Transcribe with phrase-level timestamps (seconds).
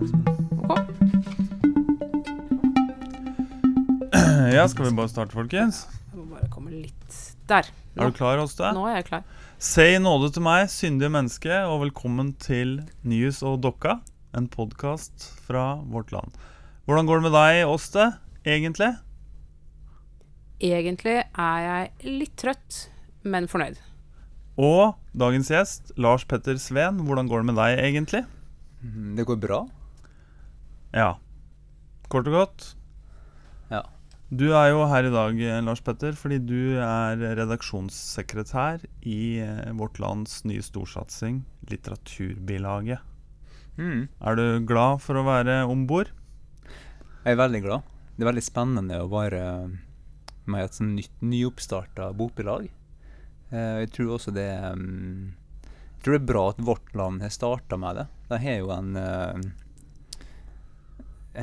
[0.00, 0.88] Ok.
[4.50, 5.82] Ja, skal vi bare starte, folkens?
[6.08, 7.16] Jeg må bare komme litt
[7.50, 7.66] Der.
[7.98, 8.70] Er du klar, Åste?
[8.72, 9.26] Nå er jeg klar.
[9.60, 13.98] Si nåde til meg, syndige menneske, og velkommen til Nyhus og Dokka,
[14.32, 16.32] en podkast fra vårt land.
[16.88, 18.06] Hvordan går det med deg, Åste,
[18.48, 18.94] egentlig?
[20.64, 22.86] Egentlig er jeg litt trøtt,
[23.28, 23.76] men fornøyd.
[24.56, 28.24] Og dagens gjest, Lars Petter Sveen, hvordan går det med deg, egentlig?
[29.18, 29.60] Det går bra.
[30.96, 31.14] Ja.
[32.10, 32.64] Kort og godt.
[33.70, 33.84] Ja.
[34.30, 39.70] Du er jo her i dag, eh, Lars Petter, fordi du er redaksjonssekretær i eh,
[39.78, 43.00] Vårt Lands nye storsatsing, Litteraturbilaget.
[43.78, 44.08] Mm.
[44.20, 46.10] Er du glad for å være om bord?
[47.24, 47.86] Jeg er veldig glad.
[48.16, 49.42] Det er veldig spennende å være
[50.50, 52.68] med et sånn nytt, nyoppstarta bokbilag.
[53.50, 55.30] Eh, Jeg tror også det mm,
[55.62, 58.06] Jeg tror det er bra at Vårt Land har starta med det.
[58.30, 58.94] De har jo en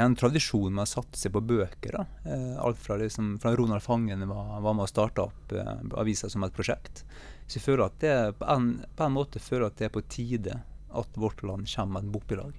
[0.04, 1.98] en tradisjon med å satse på bøker.
[1.98, 2.06] da.
[2.26, 6.30] Eh, alt fra, liksom, fra Ronald Fangen var, var med å starte opp eh, avisa
[6.30, 7.04] som et prosjekt.
[7.48, 10.04] Så jeg føler at det på, en, på en måte føler at det er på
[10.12, 10.60] tide
[10.98, 12.58] at Vårt Land kommer med et bokbilag.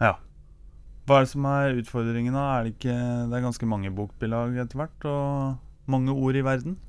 [0.00, 0.16] Ja.
[1.06, 2.46] Hva er det som er utfordringen, da?
[2.56, 2.96] Er det ikke
[3.30, 6.80] Det er ganske mange bokbilag etter hvert, og mange ord i verden?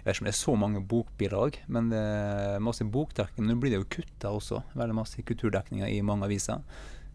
[0.00, 3.44] Jeg vet ikke om det er så mange bokbilag, men det er masse bokdekning.
[3.44, 4.62] Men nå blir det jo kutta også.
[4.80, 6.64] Veldig masse kulturdekninger i mange aviser.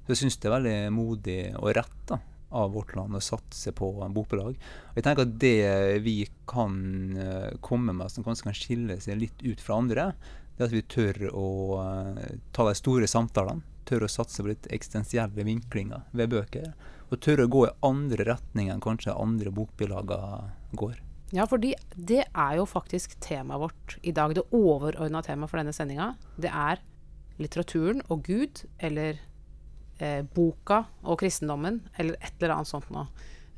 [0.05, 2.19] Så jeg syns det er veldig modig og rett da,
[2.55, 4.55] av vårt land å satse på bokbelag.
[4.55, 6.75] Og jeg tenker at det vi kan
[7.17, 10.11] eh, komme med som kanskje kan skille seg litt ut fra andre,
[10.55, 11.47] det er at vi tør å
[11.81, 13.65] eh, ta de store samtalene.
[13.85, 16.71] Tør å satse på litt eksistensielle vinklinger ved bøker.
[17.09, 20.47] Og tør å gå i andre retninger enn kanskje andre bokbilager
[20.77, 21.01] går.
[21.33, 24.33] Ja, fordi det er jo faktisk temaet vårt i dag.
[24.37, 26.13] Det overordna temaet for denne sendinga.
[26.37, 26.81] Det er
[27.41, 29.19] litteraturen og Gud, eller
[29.99, 33.07] eh, boka og kristendommen, eller et eller annet sånt noe.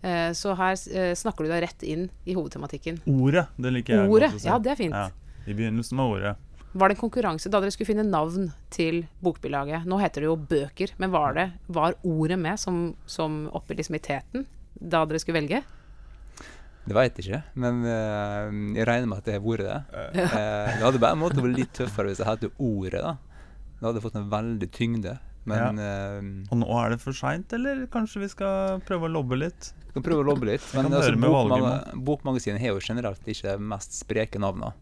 [0.01, 3.01] Eh, så her eh, snakker du deg rett inn i hovedtematikken.
[3.09, 4.49] Ordet, det liker jeg Ordet, godt å si.
[4.51, 4.97] ja, det er fint.
[4.97, 6.35] Ja, I begynnelsen med ordet.
[6.77, 9.87] Var det en konkurranse da dere skulle finne navn til bokbilaget?
[9.89, 13.97] Nå heter det jo bøker, men var, det, var ordet med som, som oppe liksom
[13.97, 14.45] i teten
[14.77, 15.63] da dere skulle velge?
[16.87, 20.03] Det veit jeg ikke, men eh, jeg regner med at det har vært det.
[20.13, 20.35] Uh.
[20.77, 23.01] det hadde bare måttet vært litt tøffere hvis jeg hadde Ordet.
[23.01, 23.17] da.
[23.79, 25.17] Det hadde fått en veldig tyngde.
[25.47, 26.19] Men ja.
[26.51, 29.71] Og nå er det for seint, eller kanskje vi skal prøve å lobbe litt?
[29.87, 30.65] vi kan prøve å lobbe litt.
[30.75, 34.73] Men altså, valget Bokmagasinet har jo generelt ikke de mest spreke navnene.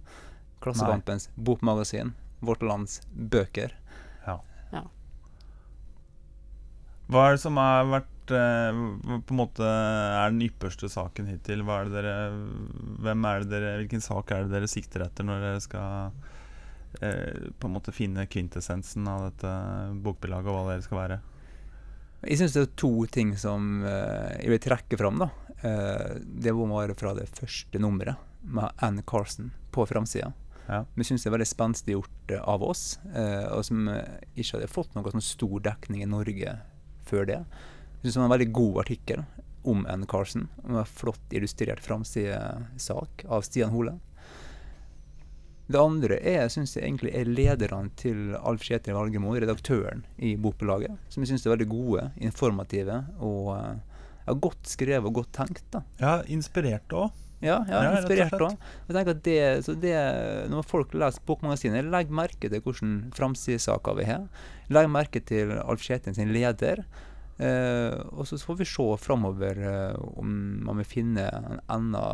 [0.63, 2.13] Klassekampens bokmagasin,
[2.45, 3.75] Vårt Lands bøker.
[4.25, 4.39] Ja.
[4.73, 4.83] Ja.
[7.07, 11.61] Hva er det som har vært eh, på en måte er den ypperste saken hittil?
[11.67, 12.15] Hva er det dere,
[13.05, 16.17] hvem er det dere, hvilken sak er det dere sikter etter når dere skal
[17.01, 19.53] eh, på en måte finne kvintessensen av dette
[20.05, 21.19] bokbilaget, og hva dere skal være?
[22.25, 25.19] Jeg syns det er to ting som eh, jeg vil trekke fram.
[25.21, 25.29] da.
[25.65, 30.33] Eh, det være fra det første nummeret, med Ann Carson på framsida.
[30.67, 30.83] Ja.
[30.95, 33.87] Vi syns det er veldig spenstig gjort eh, av oss, eh, og som
[34.35, 36.57] ikke hadde fått noe sånn stor dekning i Norge
[37.05, 37.41] før det.
[38.01, 39.25] Jeg syns det var en veldig god artikkel
[39.65, 40.47] om Ann Carson.
[40.65, 43.97] En flott illustrert framsidesak av Stian Hole.
[45.65, 50.93] Det andre er, synes jeg egentlig er lederne til Alf Kjetil Valgemo, redaktøren i Bokbelaget,
[51.09, 55.65] som jeg syns er veldig gode, informative og eh, ja, godt skrevet og godt tenkt.
[55.73, 55.81] da.
[56.01, 57.09] Ja, inspirert òg.
[57.43, 58.55] Ja, ja, Ja, inspirert òg.
[59.25, 59.95] Det,
[60.53, 64.29] når folk leser Bokmagasinet, legg merke til hvordan framsidesaker vi har.
[64.73, 66.85] Legg merke til Alf Kjetil sin leder.
[67.35, 70.29] Eh, og så får vi se framover eh, om
[70.63, 72.05] man vil finne en enda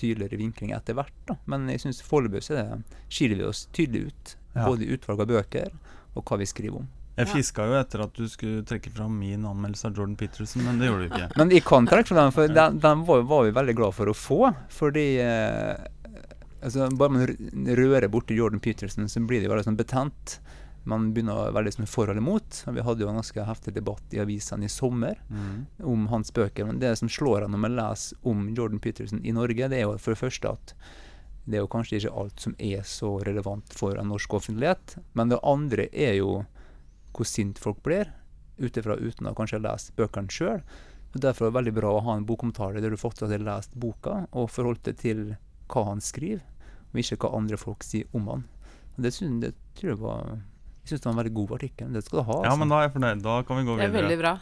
[0.00, 1.14] tydeligere vinkling etter hvert.
[1.28, 1.38] da.
[1.50, 4.36] Men jeg syns foreløpig er skiller vi oss tydelig ut.
[4.56, 4.66] Ja.
[4.68, 5.74] Både i utvalg av bøker
[6.16, 6.86] og hva vi skriver om.
[7.16, 10.80] Jeg fiska jo etter at du skulle trekke fram min anmeldelse av Jordan Peterson, men
[10.80, 11.28] det gjorde du ikke.
[11.40, 14.12] Men jeg kan trekke fra den, for den, den var, var vi veldig glad for
[14.12, 14.40] å få.
[14.76, 15.86] Fordi eh,
[16.60, 20.36] altså, bare man rører borti Jordan Peterson, så blir det veldig sånn betent.
[20.86, 22.60] Man begynner å være liksom for eller imot.
[22.70, 25.66] Vi hadde jo en ganske heftig debatt i avisene i sommer Mm.
[25.82, 26.66] om hans bøker.
[26.66, 29.82] Men det som slår an når man leser om Jordan Peterson i Norge, det er
[29.88, 30.74] jo for det første at
[31.46, 34.96] det er jo kanskje ikke alt som er så relevant for en norsk offentlighet.
[35.14, 36.44] Men det andre er jo
[37.14, 38.10] hvor sint folk blir,
[38.58, 40.62] ut ifra uten å kanskje ha lest bøkene sjøl.
[41.16, 44.26] Derfor er det veldig bra å ha en bokomtale der du faktisk har lest boka
[44.32, 45.22] og forholdt deg til
[45.68, 46.42] hva han skriver,
[46.92, 48.44] og ikke hva andre folk sier om han.
[48.98, 50.36] Det, det tror jeg var
[50.86, 51.88] Jeg syns det var en veldig god artikkel.
[51.96, 52.34] Det skal du ha.
[52.36, 52.58] Ja, altså.
[52.62, 53.22] men da er jeg fornøyd.
[53.24, 53.90] Da kan vi gå videre.
[53.90, 54.34] Det er veldig bra.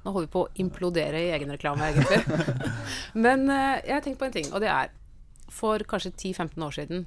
[0.00, 2.38] Nå holder vi på å implodere i egenreklame, egentlig.
[3.26, 4.94] Men eh, jeg har tenkt på en ting, og det er
[5.52, 7.04] For kanskje 10-15 år siden,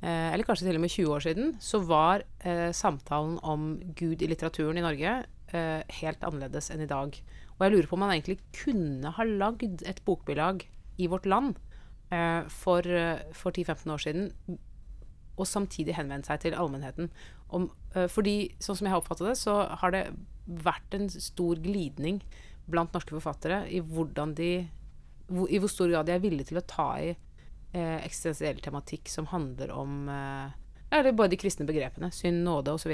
[0.00, 4.24] eh, eller kanskje til og med 20 år siden, så var eh, samtalen om Gud
[4.24, 5.12] i litteraturen i Norge
[5.52, 7.14] eh, helt annerledes enn i dag.
[7.54, 10.66] Og jeg lurer på om man egentlig kunne ha lagd et bokbilag
[10.98, 11.60] i vårt land
[12.10, 14.58] eh, for, eh, for 10-15 år siden,
[15.36, 17.10] og samtidig henvendt seg til allmennheten.
[17.54, 20.04] Om, eh, fordi sånn som jeg har oppfattet det, så har det
[20.46, 22.20] vært en stor glidning
[22.70, 24.50] blant norske forfattere i hvordan de
[25.26, 29.10] hvor, I hvor stor grad de er villige til å ta i eh, eksistensiell tematikk
[29.10, 30.54] som handler om eh,
[30.94, 32.12] Eller bare de kristne begrepene.
[32.14, 32.92] Synd, nåde osv.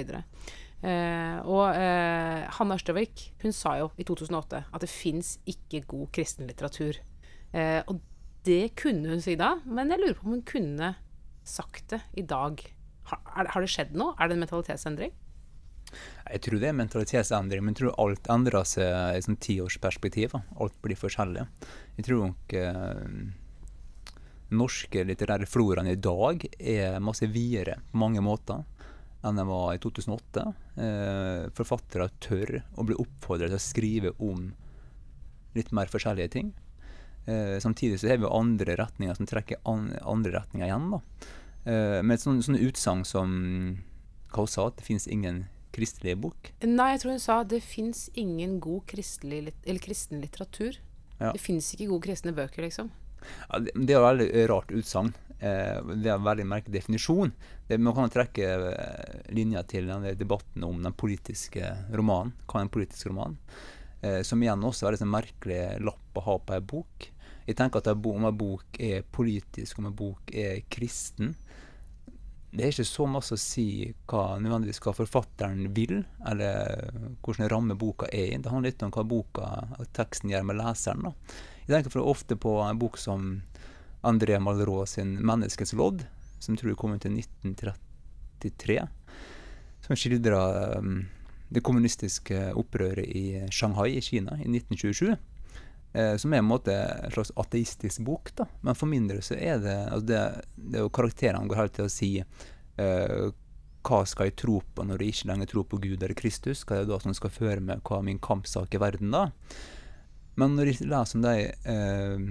[0.83, 6.09] Eh, og eh, Hanne Ørstavik hun sa jo i 2008 at det fins ikke god
[6.17, 6.99] kristen litteratur.
[7.53, 8.01] Eh, og
[8.49, 10.95] det kunne hun si da, men jeg lurer på om hun kunne
[11.47, 12.65] sagt det i dag.
[13.11, 14.15] Har, har det skjedd noe?
[14.19, 15.13] Er det en mentalitetsendring?
[16.33, 20.37] Jeg tror det er mentalitetsendring, men jeg tror alt endrer seg i sånn tiårsperspektiv.
[20.63, 21.45] Alt blir forskjellig.
[21.99, 23.03] Jeg tror nok eh,
[24.57, 28.65] norske litterære floraen i dag er masse videre på mange måter
[29.23, 30.47] enn den var i 2008.
[30.83, 34.49] Eh, forfattere tør å bli oppfordret til å skrive om
[35.55, 36.51] litt mer forskjellige ting.
[37.27, 40.91] Eh, samtidig så har vi andre retninger som trekker an, andre retninger igjen.
[40.91, 41.01] da.
[41.65, 43.35] Eh, med et sånt, sånt utsagn som
[44.33, 46.53] hva hun sa, at det finnes ingen kristelig bok.
[46.65, 50.79] Nei, jeg tror hun sa det fins ingen god kristelig, eller kristen litteratur.
[51.19, 51.31] Ja.
[51.31, 52.91] Det fins ikke gode kristne bøker, liksom.
[53.23, 55.13] Ja, det, det er et veldig rart utsagn.
[55.39, 57.33] Eh, det er en veldig merkelig definisjon.
[57.69, 58.49] Det, man kan trekke
[59.35, 62.35] linja til denne debatten om den politiske romanen.
[62.47, 63.39] Hva er en politisk roman?
[64.03, 67.09] Eh, som igjen også er en sånn merkelig lapp å ha på ei bok.
[67.47, 71.35] Jeg tenker at om en bok er politisk, om en bok er kristen
[72.53, 73.67] Det er ikke så masse å si
[74.11, 76.91] hva nødvendigvis hva forfatteren vil, eller
[77.25, 78.41] hvordan ramme boka er i.
[78.45, 79.47] Det handler litt om hva boka
[79.79, 81.07] og teksten gjør med leseren.
[81.09, 81.39] da.
[81.65, 83.41] Jeg tenker for ofte på en bok som
[84.05, 86.05] André Malraux sin 'Menneskets lodd',
[86.41, 88.79] som tror jeg kom ut i 1933.
[89.87, 91.07] Som skildrer um,
[91.49, 95.17] det kommunistiske opprøret i Shanghai i Kina i 1927.
[95.93, 98.33] Eh, som er en måte en slags ateistisk bok.
[98.37, 98.47] da.
[98.61, 100.23] Men for min del så er det altså det,
[100.57, 103.27] det er jo Karakterene går helt til å si eh,
[103.83, 106.63] hva skal jeg tro på når jeg ikke lenger tror på Gud eller Kristus?
[106.65, 107.83] Hva er det da som skal føre meg?
[107.85, 109.27] Hva er min kampsak i verden da?
[110.41, 112.27] Men når jeg leser om de eh,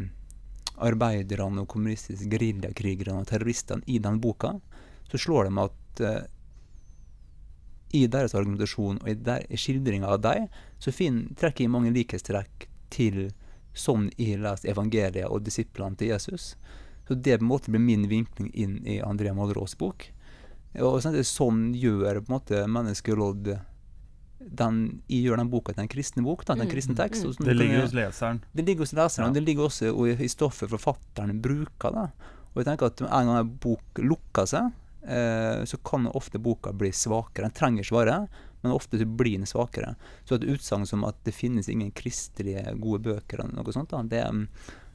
[0.81, 4.55] arbeiderne og kommunistiske geriljakrigerne og terroristene i den boka,
[5.11, 6.23] så slår det meg at eh,
[7.99, 10.47] i deres argumentasjon og i, der, i skildringa av dem,
[10.81, 12.65] så fin, trekker jeg mange likhetstrekk
[12.95, 13.27] til
[13.73, 16.55] sånn jeg les evangeliet og disiplene til Jesus.
[17.07, 20.09] Så det på en måte blir min vinkling inn i Andrea Malraux bok.
[20.79, 23.59] Og sånn, sånn gjør på en måte menneskelodd
[24.41, 24.77] den,
[25.07, 27.23] jeg gjør den boka til en kristen bok, da, til en Mm, kristen tekst.
[27.23, 27.27] mm.
[27.29, 28.41] og sånn Det ligger hos leseren.
[28.55, 29.27] det ligger hos leseren, Ja.
[29.27, 31.91] og det ligger også i, i stoffet forfatteren bruker.
[31.93, 32.11] Da.
[32.55, 34.71] Og jeg tenker at En gang en bok lukker seg,
[35.07, 37.43] eh, så kan ofte boka bli svakere.
[37.43, 38.27] Den trenger ikke være,
[38.61, 39.95] men ofte så blir den svakere.
[40.25, 44.03] Så et utsagn som at det finnes ingen kristelige gode bøker, eller noe sånt, da,
[44.05, 44.23] det,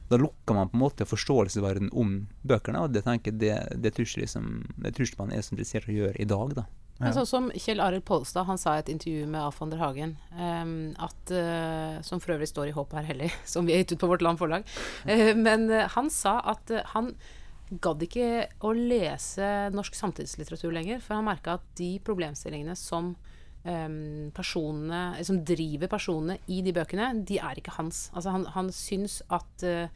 [0.09, 2.85] da lukker man på en måte forståelsesverdenen om bøkene.
[2.85, 5.89] Og det tenker jeg, det, det tror liksom, det tror ikke man er så interessert
[5.89, 6.59] i å gjøre i dag.
[6.61, 6.67] da.
[6.97, 7.11] Ja.
[7.13, 10.95] sånn som Kjell Arild Pollestad, han sa i et intervju med Alf Ander Hagen, um,
[10.97, 14.01] at, uh, som for øvrig står i Håp er hellig, som vi har gitt ut
[14.01, 14.65] på Vårt Land forlag,
[15.05, 17.13] uh, men uh, han sa at han
[17.83, 23.13] gadd ikke å lese norsk samtidslitteratur lenger, for han merka at de problemstillingene som
[23.65, 28.07] ehm, personene, som driver personene i de bøkene, de er ikke hans.
[28.13, 29.87] Altså han, han syns at uh,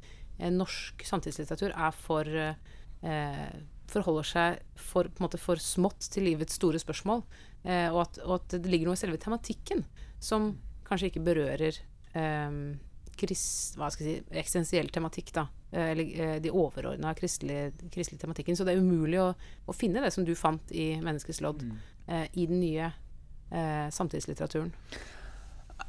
[0.52, 3.56] norsk samtidslitteratur er for uh,
[3.92, 7.26] forholder seg for, på en måte for smått til livets store spørsmål.
[7.66, 9.86] Uh, og, at, og at det ligger noe i selve tematikken
[10.22, 10.54] som
[10.88, 11.78] kanskje ikke berører
[12.20, 12.56] eh,
[13.22, 15.46] krist, hva skal jeg si, eksistensiell tematikk, da.
[15.72, 18.58] Eller de overordna kristelige, kristelige tematikken.
[18.60, 21.64] Så det er umulig å, å finne det som du fant i 'Menneskets lodd',
[22.08, 22.92] eh, i den nye
[23.52, 24.74] eh, samtidslitteraturen.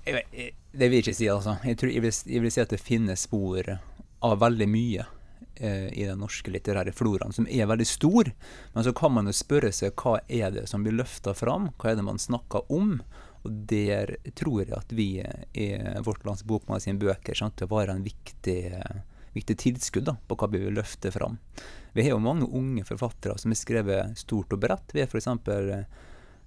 [0.05, 1.57] Jeg, jeg, det vil jeg ikke si, altså.
[1.65, 3.69] Jeg, tror, jeg, vil, jeg vil si at det finnes spor
[4.23, 5.05] av veldig mye
[5.57, 8.33] eh, i den norske litterære floraen, som er veldig stor.
[8.75, 11.71] Men så kan man jo spørre seg hva er det som blir løfta fram?
[11.77, 12.99] Hva er det man snakker om?
[13.43, 15.69] Og der tror jeg at vi i
[16.07, 18.61] Vårt Lands Bokmagasin Bøker kommer til å være en viktig,
[19.35, 21.41] viktig tilskudd da, på hva vi vil løfte fram.
[21.93, 24.95] Vi har jo mange unge forfattere som har skrevet stort og bredt.
[24.95, 25.29] Vi har f.eks.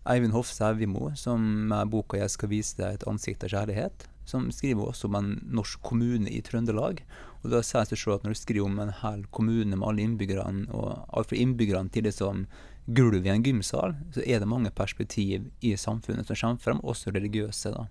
[0.05, 4.51] Eivind Hoff Evjemo, som med boka 'Jeg skal vise deg et ansikt av kjærlighet', som
[4.51, 7.01] skriver også om en norsk kommune i Trøndelag.
[7.43, 10.01] Og da sier det seg at når du skriver om en hel kommune med alle
[10.01, 12.47] innbyggerne, og alt fra innbyggerne til det som
[12.87, 17.13] gulvet i en gymsal, så er det mange perspektiv i samfunnet som kommer frem, også
[17.13, 17.73] religiøse.
[17.73, 17.87] da.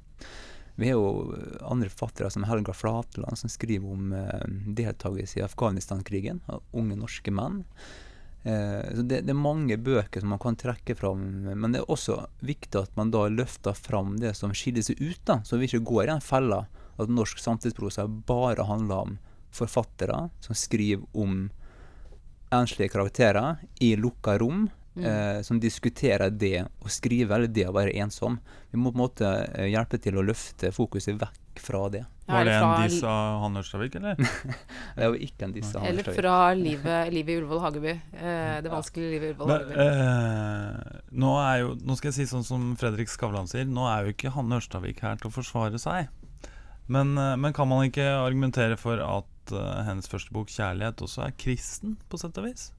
[0.76, 6.42] Vi har jo andre forfattere som Helga Flatland, som skriver om eh, deltakelse i Afghanistan-krigen
[6.50, 7.64] av unge norske menn.
[8.44, 11.92] Eh, så det, det er mange bøker som man kan trekke fram, men det er
[11.92, 15.70] også viktig at man da løfter fram det som skiller seg ut, da, så vi
[15.70, 16.66] ikke går i den fella
[17.00, 19.18] at norsk samtidsprosa bare handler om
[19.54, 21.46] forfattere som skriver om
[22.54, 25.04] enslige karakterer i lukka rom, Mm.
[25.10, 28.36] eh, som diskuterer det å skrive eller det å være ensom.
[28.70, 32.04] Vi må på en måte eh, hjelpe til å løfte fokuset vekk fra det.
[32.26, 34.16] Ja, Var det en diss av Hanne Ørstavik, eller?
[34.96, 36.18] Det jo ikke en diss av Hanne Ørstavik.
[36.18, 37.92] Eller fra livet, livet i Ullevål Hageby.
[38.16, 39.74] Eh, det vanskelige livet i Ullevål Hageby.
[39.84, 44.06] eh, nå, er jo, nå skal jeg si sånn som Fredrik Skavlan sier, nå er
[44.06, 46.08] jo ikke Hanne Ørstavik her til å forsvare seg.
[46.86, 51.26] Men, eh, men kan man ikke argumentere for at uh, hennes første bok, 'Kjærlighet', også
[51.26, 52.70] er kristen, på sett og vis?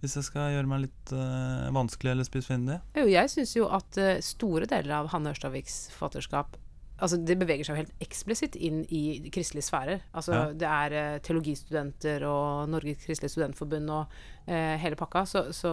[0.00, 2.80] Hvis jeg skal gjøre meg litt uh, vanskelig eller spissfindig?
[2.96, 6.56] Jo, jeg syns jo at uh, store deler av Hanne Ørstaviks forfatterskap
[7.00, 10.02] Altså, det beveger seg jo helt eksplisitt inn i kristelige sfærer.
[10.12, 10.52] Altså, Ja.
[10.52, 14.12] det er eh, teologistudenter og Norges Kristelige Studentforbund og
[14.46, 15.22] eh, hele pakka.
[15.26, 15.72] Så, så,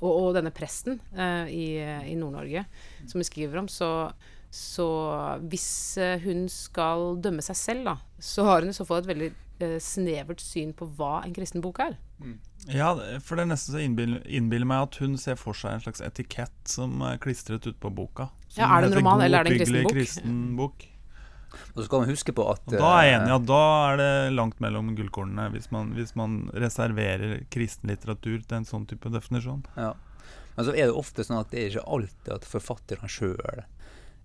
[0.00, 1.66] og, og denne presten eh, i,
[2.12, 2.66] i Nord-Norge
[3.08, 3.68] som vi skriver om.
[3.72, 3.88] Så,
[4.52, 4.86] så
[5.48, 5.68] hvis
[5.98, 9.32] eh, hun skal dømme seg selv, da, så har hun i så fall et veldig
[9.82, 11.96] snevert syn på hva en kristen bok er.
[12.72, 12.90] Ja,
[13.22, 16.02] for det er nesten så innbiller, innbiller meg at hun ser for seg en slags
[16.04, 18.30] etikett som er klistret ut på boka.
[18.56, 19.96] Ja, er det en roman, eller er det en kristen bok?
[19.96, 20.86] kristen bok.
[21.72, 23.60] Og så skal man huske på at Og da er jeg eh, enig, ja, da
[23.90, 28.84] er det langt mellom gullkornene hvis man, hvis man reserverer kristen litteratur til en sånn
[28.90, 29.62] type definisjon.
[29.78, 29.94] Ja.
[30.56, 33.64] Men så er det ofte sånn at det er ikke alltid at forfatterne sjøl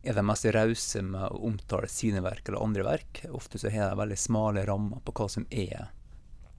[0.03, 3.23] er de mest rause med å omtale sine verk eller andre verk.
[3.29, 5.91] Ofte så har de veldig smale rammer på hva som er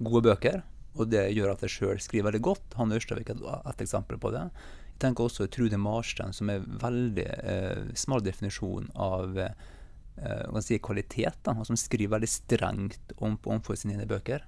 [0.02, 0.62] gode bøker,
[0.94, 2.76] og det gjør at jeg sjøl skriver veldig godt.
[2.78, 4.44] Han Ørstavik er et, eksempel på det.
[4.92, 11.40] Jeg tenker også Trude Marstein, som er veldig eh, smal definisjon av eh, si, kvalitet,
[11.46, 14.44] da, som skriver veldig strengt om, omfor sine egne bøker.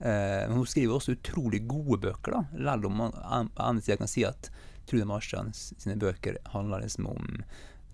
[0.00, 2.42] Eh, men hun skriver også utrolig gode bøker, da.
[2.72, 4.50] Selv om man en- på ene sida kan si at
[4.88, 7.42] Trude Marstein sine bøker handler liksom om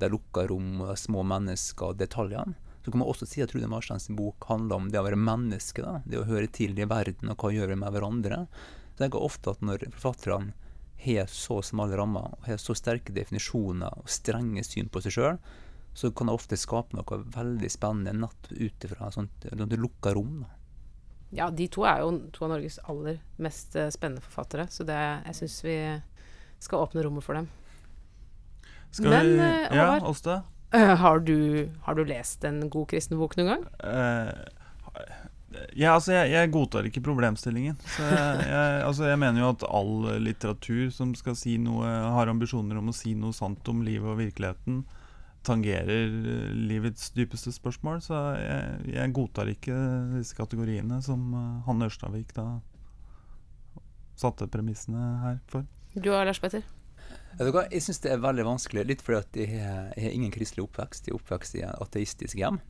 [0.00, 2.56] det lukka rom små mennesker og detaljene.
[2.84, 5.80] Så kan man også si at Trude Marstens bok handler om det å være menneske,
[5.80, 6.02] da.
[6.04, 8.42] Det å høre til i verden, og hva gjør vi med hverandre.
[8.44, 10.52] Så jeg tenker ofte at når forfatterne
[11.04, 15.40] har så smale rammer, og har så sterke definisjoner og strenge syn på seg sjøl,
[15.94, 20.42] så kan det ofte skape noe veldig spennende natt ut ifra sånt, sånt lukka rom.
[20.44, 20.52] da.
[21.34, 24.98] Ja, de to er jo to av Norges aller mest eh, spennende forfattere, så det,
[25.30, 25.78] jeg syns vi
[26.62, 27.48] skal åpne rommet for dem.
[28.94, 30.40] Skal Men, vi, uh, ja, Åste?
[30.74, 33.64] Uh, har, du, har du lest en god kristen bok noen gang?
[33.82, 34.30] Uh,
[35.74, 37.78] ja, altså, jeg, jeg godtar ikke problemstillingen.
[37.82, 42.30] Så jeg, jeg, altså, jeg mener jo at all litteratur som skal si noe, har
[42.30, 44.84] ambisjoner om å si noe sant om livet og virkeligheten,
[45.44, 47.98] tangerer eh, livets dypeste spørsmål.
[48.02, 49.78] Så jeg, jeg godtar ikke
[50.14, 51.34] disse kategoriene som
[51.66, 52.46] Hanne Ørstavik da
[54.18, 55.66] satte premissene her for.
[55.94, 56.62] Du og Lars Petter?
[57.34, 61.08] Jeg syns det er veldig vanskelig, litt fordi at jeg har, ingen kristelig oppvekst.
[61.08, 62.60] Jeg er oppvekst i et ateistisk hjem.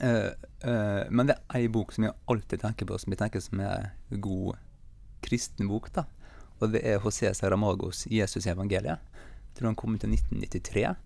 [0.00, 0.32] Uh,
[0.64, 3.60] uh, men det er ei bok som jeg alltid tenker på, som jeg tenker som
[3.60, 3.90] er
[4.24, 4.56] god
[5.24, 5.90] kristen bok.
[5.92, 6.06] da.
[6.60, 9.04] Og det er José Saramagos 'Jesus i evangeliet'.
[9.54, 10.96] Jeg tror han kom ut i 1993.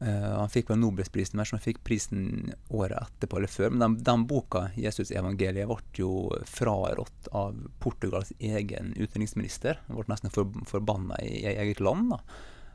[0.00, 3.72] Eh, han fikk vel Nobelsprisen, men han fikk prisen året etterpå eller før.
[3.74, 6.12] Men den, den boka, 'Jesus evangeliet', ble jo
[6.46, 9.80] frarådt av Portugals egen utenriksminister.
[9.88, 12.14] Han ble nesten for, forbanna i, i eget land.
[12.14, 12.22] da.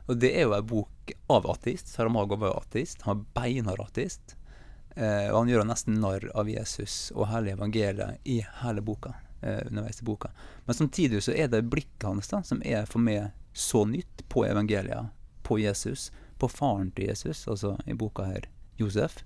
[0.06, 1.88] Og det er jo en bok av ateist.
[1.88, 3.06] Saramago var jo ateist.
[3.06, 4.36] Han var beinhard ateist.
[4.94, 9.14] Uh, og han gjør nesten narr av Jesus og hele evangeliet i hele boka.
[9.40, 10.30] Uh, underveis i boka.
[10.68, 14.44] Men samtidig så er det blikket hans da, som er for meg så nytt på
[14.46, 15.10] evangeliet,
[15.42, 18.48] på Jesus, på faren til Jesus, altså i boka her,
[18.80, 19.22] Josef,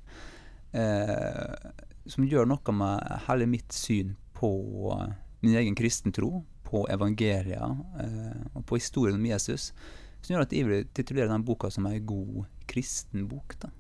[0.77, 1.71] eh,
[2.09, 4.51] som gjør noe med hele mitt syn på
[4.97, 9.73] eh, min egen kristentro, på evangeliet eh, og på historien om Jesus,
[10.21, 13.57] som gjør at jeg vil titulere den boka som ei god kristen bok.
[13.63, 13.71] da.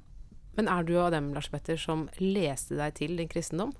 [0.56, 3.75] Men er du av dem, Lars Petter, som leste deg til din kristendom?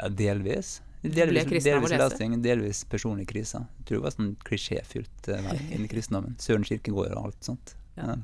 [0.00, 0.80] Ja, delvis.
[1.04, 3.60] Delvis, delvis lesing, delvis personlig krise.
[3.80, 6.38] Jeg tror det var sånn klisjéfylt vei inn i kristendommen.
[6.40, 7.74] Søren Kirkegård og alt sånt.
[7.98, 8.14] Ja.
[8.14, 8.22] Ja.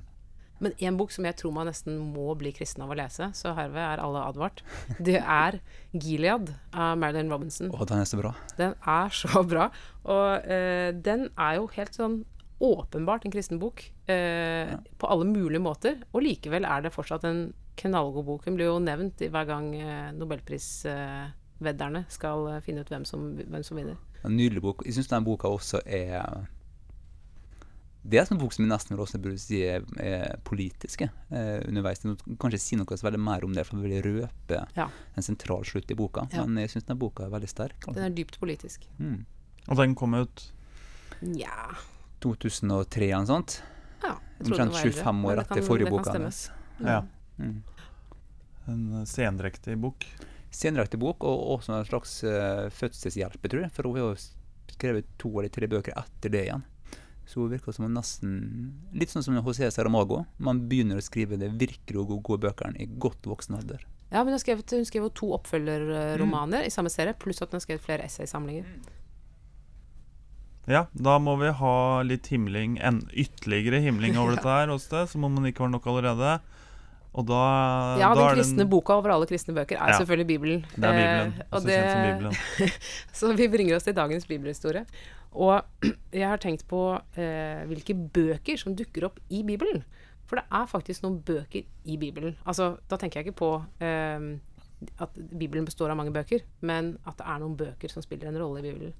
[0.61, 3.55] Men en bok som jeg tror man nesten må bli kristen av å lese, så
[3.57, 4.61] herved er alle advart,
[5.01, 5.61] det er
[5.95, 7.71] 'Gilead' av Marilyn Robinson.
[7.73, 8.35] Å, den er så bra.
[8.59, 9.71] Den er så bra.
[10.05, 12.21] Og eh, den er jo helt sånn
[12.61, 16.03] åpenbart en kristen bok eh, på alle mulige måter.
[16.13, 17.47] Og likevel er det fortsatt en
[17.81, 18.45] knallgod bok.
[18.45, 20.11] Hun blir jo nevnt i hver gang eh,
[21.61, 23.97] nobelprisvedderne skal eh, finne ut hvem som, hvem som vinner.
[24.25, 24.83] En nydelig bok.
[24.87, 26.47] Jeg syns den boka også er
[28.03, 31.61] Det er en bok som jeg nesten vil også burde si er, er politisk eh,
[31.69, 32.01] underveis.
[32.01, 34.89] Du kan kanskje si noe så veldig mer om det, for det vil røpe Ja.
[35.17, 36.27] en sentral slutt i boka.
[36.33, 36.45] Ja.
[36.47, 37.85] Men jeg syns denne boka er veldig sterk.
[37.93, 38.87] Den er dypt politisk.
[38.99, 39.27] Mm.
[39.69, 40.53] Og den kom ut
[41.21, 41.75] Nja
[42.25, 43.59] 2003 eller noe sånt.
[44.01, 46.31] Ja, jeg Omtrent den var eldre, 25 år det etter forrige det kan boka stemme.
[46.31, 46.51] hennes.
[46.81, 47.03] Ja.
[47.41, 47.63] Mm.
[48.71, 50.07] en sendrektig bok.
[50.51, 53.73] Senere bok, og også en slags uh, fødselshjelp, tror jeg.
[53.75, 54.19] For hun har jo
[54.71, 56.67] skrevet to eller tre bøker etter det igjen.
[57.31, 58.31] Så hun virker som hun nesten
[58.97, 60.25] Litt sånn som José Saramago.
[60.43, 63.85] Man begynner å skrive det virkelig gode, gode bøkene i godt voksen alder.
[64.11, 67.61] Ja, men hun skrev, hun skrev jo to oppfølgerromaner i samme serie, pluss at hun
[67.61, 68.67] har skrevet flere essaysamlinger.
[70.71, 71.77] Ja, da må vi ha
[72.07, 75.73] litt himling, en ytterligere himling over dette her hos det, som om det ikke var
[75.77, 76.35] nok allerede.
[77.15, 77.39] Og da,
[77.99, 79.99] Ja, da den kristne boka over alle kristne bøker er Ja.
[79.99, 80.61] selvfølgelig Bibelen.
[80.77, 82.73] Det er Bibelen, Eh, også og kjent som det- Bibelen.
[83.19, 84.85] Så vi bringer oss til dagens bibelhistorie.
[85.33, 85.65] Og
[86.13, 89.83] jeg har tenkt på eh, hvilke bøker som dukker opp i Bibelen.
[90.27, 92.37] For det er faktisk noen bøker i Bibelen.
[92.47, 94.39] Altså, da tenker jeg ikke på eh,
[95.03, 98.39] at Bibelen består av mange bøker, men at det er noen bøker som spiller en
[98.39, 98.95] rolle i Bibelen.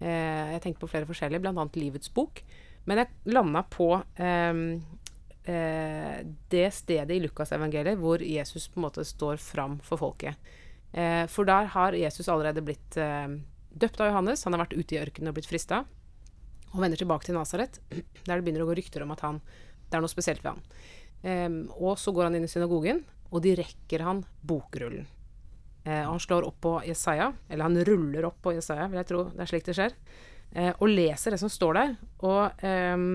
[0.00, 1.64] Eh, jeg tenkte på flere forskjellige, bl.a.
[1.74, 2.42] Livets bok.
[2.84, 3.88] Men jeg landa på
[5.46, 10.36] eh, eh, det stedet i Lukasevangeliet hvor Jesus på en måte står fram for folket.
[10.92, 13.28] Eh, for der har Jesus allerede blitt eh,
[13.70, 14.44] døpt av Johannes.
[14.44, 15.84] Han har vært ute i ørkenen og blitt frista.
[16.72, 19.40] Og vender tilbake til Nasaret, der det begynner å gå rykter om at han,
[19.86, 20.64] det er noe spesielt ved han.
[21.26, 25.06] Em, og så går han inn i synagogen, og de rekker han bokrullen.
[25.86, 29.08] Eh, og han slår opp på Jesaja, eller han ruller opp på Jesaja, vil jeg
[29.12, 29.22] tro.
[29.32, 29.96] Det er slik det skjer.
[30.52, 31.94] Eh, og leser det som står der.
[32.26, 33.06] Og eh,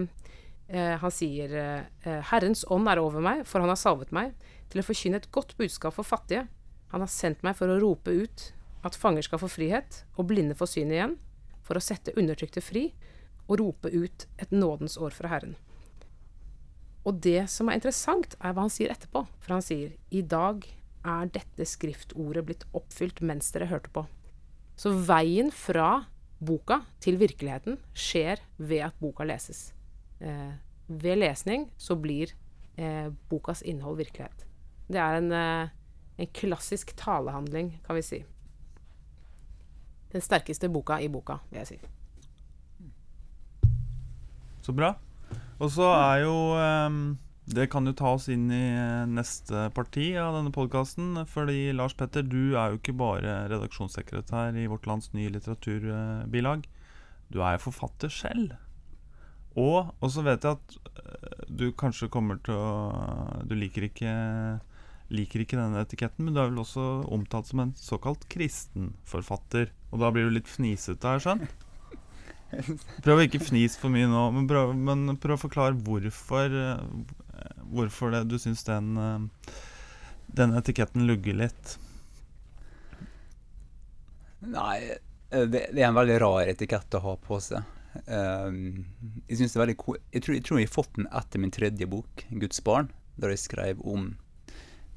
[0.72, 4.36] han sier eh, Herrens ånd er over meg, for han har salvet meg
[4.72, 6.46] til å forkynne et godt budskap for fattige.
[6.94, 8.52] Han har sendt meg for å rope ut
[8.88, 11.18] at fanger skal få frihet, og blinde få syn igjen,
[11.62, 12.90] for å sette undertrykte fri,
[13.48, 15.58] og rope ut et nådens år fra Herren.
[17.08, 19.26] Og det som er interessant, er hva han sier etterpå.
[19.42, 20.66] For han sier i dag
[21.02, 24.06] er dette skriftordet blitt oppfylt mens dere hørte på.
[24.78, 26.06] Så veien fra
[26.42, 29.72] boka til virkeligheten skjer ved at boka leses.
[30.22, 30.54] Eh,
[30.92, 32.34] ved lesning så blir
[32.78, 34.46] eh, bokas innhold virkelighet.
[34.92, 35.70] Det er en, eh,
[36.18, 38.24] en klassisk talehandling, kan vi si.
[40.12, 41.80] Den sterkeste boka i boka, vil jeg si.
[44.62, 44.94] Så bra.
[45.62, 47.18] Og så er jo ehm,
[47.52, 51.26] Det kan jo ta oss inn i eh, neste parti av denne podkasten.
[51.28, 56.68] Fordi Lars Petter, du er jo ikke bare redaksjonssekretær i Vårt Lands nye litteraturbilag.
[57.34, 58.54] Du er jo forfatter selv.
[59.60, 64.12] Og, og så vet jeg at eh, du kanskje kommer til å Du liker ikke
[65.12, 69.74] Liker ikke denne etiketten, men du er vel også omtalt som en såkalt kristen forfatter.
[69.92, 71.66] Og da blir du litt fnisete, har jeg skjønt?
[73.04, 77.20] Prøv å ikke fnise for mye nå, men prøv, men prøv å forklare hvorfor eh,
[77.72, 79.52] Hvorfor det, du syns den, eh,
[80.40, 81.76] den etiketten lugger litt.
[84.48, 84.78] Nei,
[85.32, 87.81] det, det er en veldig rar etikett å ha på seg.
[88.08, 88.86] Um,
[89.28, 89.78] jeg synes det er veldig
[90.14, 93.34] jeg, tror, jeg tror jeg har fått den etter min tredje bok, 'Guds barn', der
[93.34, 94.14] jeg skrev om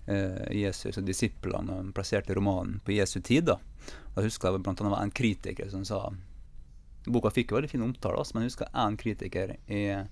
[0.07, 3.51] uh, Jesus og disiplene og plasserte romanen på Jesu tid.
[3.51, 3.59] da.
[4.15, 6.07] Jeg husker det annet var en kritiker som sa
[7.05, 10.09] Boka fikk jo veldig fin omtale, altså, men jeg husker en kritiker i en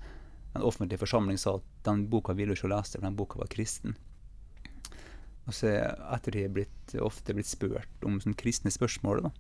[0.61, 3.97] offentlig forsamling sa at den boka ville ikke lese, for den boka var kristen.
[5.49, 5.73] Og så
[6.13, 9.25] etter det er blitt, ofte blitt spurt om sånne kristne spørsmål.
[9.25, 9.33] da.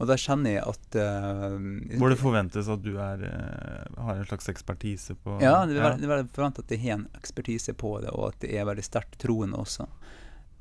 [0.00, 1.56] Og da kjenner jeg at uh,
[2.00, 5.98] Hvor det forventes at du er, uh, har en slags ekspertise på Ja, det er
[6.00, 8.86] det veldig forventet at jeg har en ekspertise på det, og at jeg er veldig
[8.86, 9.88] sterkt troende også.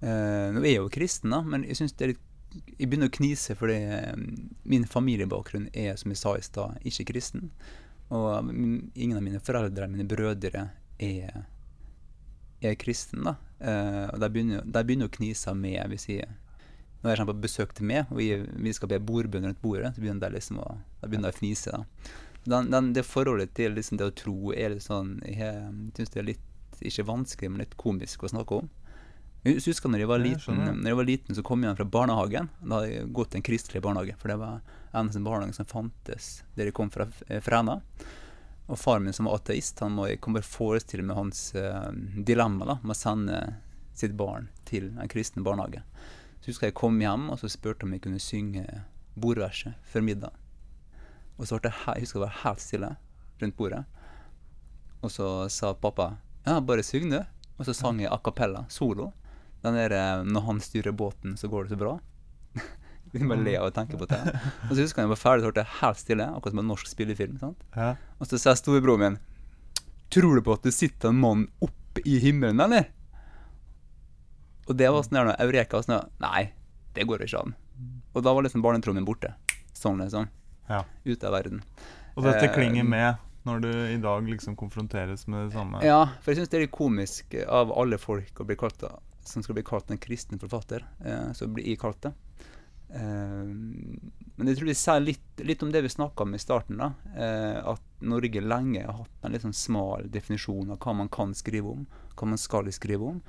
[0.03, 3.11] Uh, nå er jeg jo kristen, da, men jeg synes det er litt jeg begynner
[3.11, 3.75] å knise fordi
[4.65, 7.51] min familiebakgrunn er, som jeg sa i stad, ikke kristen.
[8.09, 10.63] Og min, ingen av mine foreldre, mine brødre,
[10.97, 11.43] er,
[12.65, 13.35] er kristen, da.
[14.15, 16.25] Og de begynner, de begynner å knise med hvis jeg
[17.01, 18.31] når jeg kommer på besøk til meg, og vi,
[18.65, 20.73] vi skal be bordbønn rundt bordet, så begynner de liksom å,
[21.05, 21.71] begynner å fnise.
[21.71, 22.11] da.
[22.49, 25.57] Den, den, det forholdet til liksom det å tro er litt sånn Jeg
[25.97, 26.45] syns det er litt
[26.79, 28.69] ikke vanskelig, men litt komisk å snakke om.
[29.43, 31.77] Jeg husker når jeg var liten, jeg når jeg var liten så kom jeg hjem
[31.79, 32.49] fra barnehagen.
[32.59, 34.59] Da hadde jeg gått til en kristelig barnehage, for det var
[34.99, 37.77] eneste barnehage som fantes der jeg kom fra eh, Fræna.
[38.69, 41.89] Og faren min som var ateist, han må, jeg kan bare forestille meg hans uh,
[42.27, 43.39] dilemma da, med å sende
[43.97, 45.81] sitt barn til en kristen barnehage.
[46.39, 48.65] Så husker jeg kom hjem og så spurte om jeg kunne synge
[49.19, 50.35] bordverset før middag.
[51.39, 52.91] Og så ble det, jeg husker det var helt stille
[53.41, 53.83] rundt bordet.
[54.99, 57.19] Og så sa pappa ja, bare syng du.
[57.59, 59.11] Og så sang jeg a cappella, solo.
[59.61, 61.99] Den der eh, 'Når han styrer båten, så går det så bra'.
[63.13, 64.19] Jeg bare le av å tenke på det.
[64.69, 66.67] Og så husker jeg jeg var ferdig, så ble det helt stille, akkurat som en
[66.69, 67.39] norsk spillefilm.
[67.41, 67.63] sant?
[67.73, 67.95] Ja.
[68.21, 69.17] Og så sa storebroren min
[70.13, 72.85] Tror du på at det sitter en mann oppe i himmelen, eller?
[74.69, 76.51] Og det var sånn der Eureka Eureka sånn Nei,
[76.93, 77.55] det går ikke an.
[78.13, 79.33] Og da var liksom barnetrommen borte.
[79.73, 80.29] Sånn liksom.
[80.69, 80.83] Ja.
[81.05, 81.63] Ute av verden.
[82.15, 85.81] Og dette Eh, klinger med når du i dag liksom konfronteres med det samme.
[85.85, 88.83] Ja, for jeg syns det er litt komisk av alle folk å bli kalt
[89.23, 92.13] som skal bli kalt en kristen forfatter, eh, så blir jeg kalt det.
[92.89, 93.49] Eh,
[94.35, 96.93] men jeg tror det sier litt, litt om det vi snakka om i starten, da.
[97.15, 101.35] Eh, at Norge lenge har hatt en litt sånn smal definisjon av hva man kan
[101.37, 103.21] skrive om, hva man skal skrive om,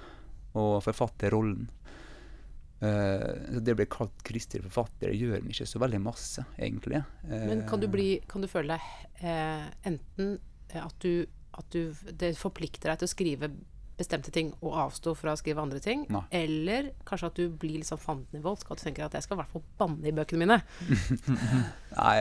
[0.59, 1.69] og forfatterrollen.
[2.81, 7.03] Uh, det å bli kalt kristelig forfatter det gjør meg ikke så veldig masse, egentlig.
[7.29, 10.39] Men kan du, Eh, bli, kan du føle deg uh, enten
[10.79, 11.27] at du,
[11.59, 13.51] at du Det forplikter deg til å skrive
[14.01, 16.23] bestemte ting og avstå fra å skrive andre ting, Nei.
[16.33, 19.41] eller kanskje at du blir litt sånn fandenivoldsk, at du tenker at jeg skal i
[19.43, 20.57] hvert fall banne i bøkene mine.
[21.99, 22.15] Nei,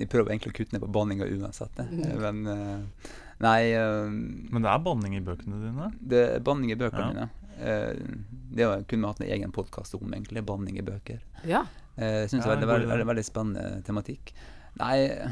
[0.00, 1.70] jeg prøver egentlig å kutte ned på banninga uansett.
[1.78, 1.86] det.
[1.86, 2.18] Mm.
[2.24, 2.98] Men
[3.44, 5.90] Nei, uh, Men det er banning i bøkene dine?
[6.00, 7.12] det er banning i bøkene Ja.
[7.12, 7.28] mine.
[7.56, 8.22] Uh,
[8.56, 10.44] Det var- kunne vi hatt en egen podkast om, egentlig.
[10.46, 11.20] Banning i bøker.
[11.44, 11.66] Ja.
[11.98, 14.32] Uh, Jeg syns det er veldig, veldig, veldig, spennende tematikk.
[14.78, 15.28] Nei eh,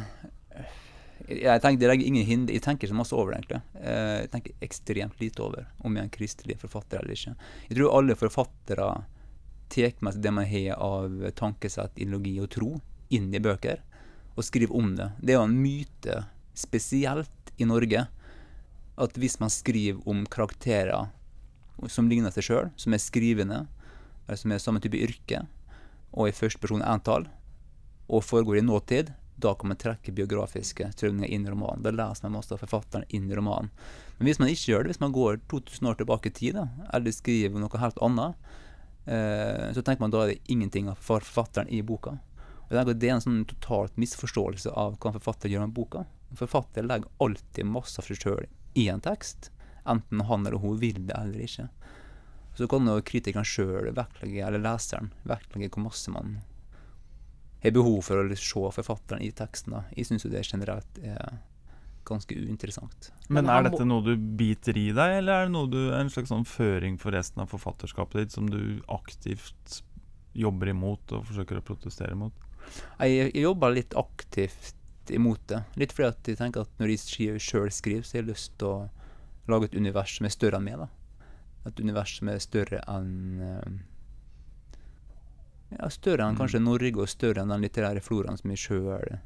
[1.28, 3.62] jeg tenker, Det legger ingen hinder Jeg tenker ikke masse over det, egentlig.
[3.82, 7.34] Eh, Jeg tenker ekstremt lite over om jeg er en kristelig forfatter eller ikke.
[7.68, 9.04] Jeg tror alle forfattere
[9.68, 13.78] tar med seg det man har av tankesett, ideologi og tro, inn i bøker,
[14.36, 15.10] og skriver om det.
[15.20, 18.06] Det er jo en myte, spesielt i Norge,
[18.94, 21.10] at hvis man skriver om karakterer
[21.90, 23.64] som ligner seg sjøl, som er skrivende,
[24.26, 25.42] eller som er samme type yrke,
[26.14, 27.26] og i første person entall,
[28.06, 31.82] og foregår i nåtid, da kan man trekke biografiske strømninger inn i romanen.
[31.82, 33.72] Da leser man masse av forfatteren inn i romanen.
[34.18, 36.60] Men hvis man ikke gjør det, hvis man går 2000 år tilbake i tid,
[36.94, 38.52] eller skriver noe helt annet,
[39.10, 42.18] eh, så tenker man da er det ingenting av forfatteren i boka.
[42.64, 46.06] Og Det er en sånn totalt misforståelse av hva en forfatter gjør med boka.
[46.34, 49.52] En forfatter legger alltid masse av seg sjøl i en tekst,
[49.86, 51.68] enten han eller hun vil det eller ikke.
[52.58, 56.40] Så kan jo kritikeren sjøl vektlegge, eller leseren, vektlegge hvor masse man
[57.62, 59.76] har behov for å se forfatteren i teksten.
[59.76, 59.84] da.
[59.94, 61.38] Jeg syns jo det generelt er
[62.04, 63.12] ganske uinteressant.
[63.28, 66.10] Men Men er dette noe du biter i deg, eller er det noe du, en
[66.10, 69.84] slags sånn føring for resten av forfatterskapet ditt som du aktivt
[70.34, 72.34] jobber imot og forsøker å protestere mot?
[72.98, 74.74] Jeg, jeg jobber litt aktivt
[75.10, 75.62] imot det.
[75.76, 78.68] Litt fordi at jeg tenker at når jeg sjøl skriver, så har jeg lyst til
[78.68, 78.90] å
[79.48, 80.78] lage et univers som er større enn meg.
[80.78, 80.88] da.
[81.66, 83.72] Et univers som er større enn eh,
[85.74, 86.38] Ja, større enn Mm.
[86.38, 89.18] kanskje Norge, og større enn den litterære floraen som jeg sjøl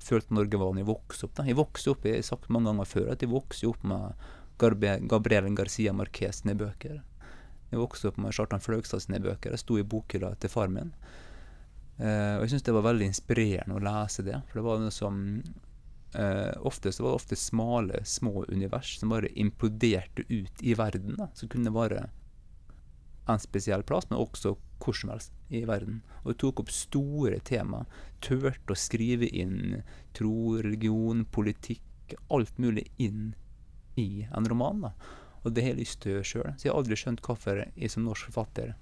[0.00, 1.34] følte Norge var da jeg vokste opp.
[1.34, 1.42] da.
[1.44, 4.14] Jeg vokste opp, jeg har sagt mange ganger før, at jeg vokste opp med
[4.58, 7.02] Garbe, Gabriel Garcia Marquez sine bøker.
[7.70, 9.50] Jeg vokste opp med Chartan Fløgstad sine bøker.
[9.50, 10.94] Jeg sto i bokhylla til far min.
[11.96, 14.40] Eh, og jeg syns det var veldig inspirerende å lese det.
[14.48, 15.22] For det var noe som
[16.16, 21.16] uh, Ofte så var det ofte smale, små univers som bare imploderte ut i verden.
[21.20, 21.30] Da.
[21.34, 22.06] Som kunne være
[23.26, 26.02] en spesiell plass, men også hvor som helst i verden.
[26.22, 27.84] Og jeg tok opp store tema.
[28.24, 29.82] Turte å skrive inn
[30.16, 33.32] tro, religion, politikk, alt mulig inn
[33.98, 34.88] i en roman.
[34.88, 34.92] da.
[35.42, 36.52] Og det har jeg lyst til sjøl.
[36.54, 38.74] Så jeg har aldri skjønt hvorfor jeg som norsk forfatter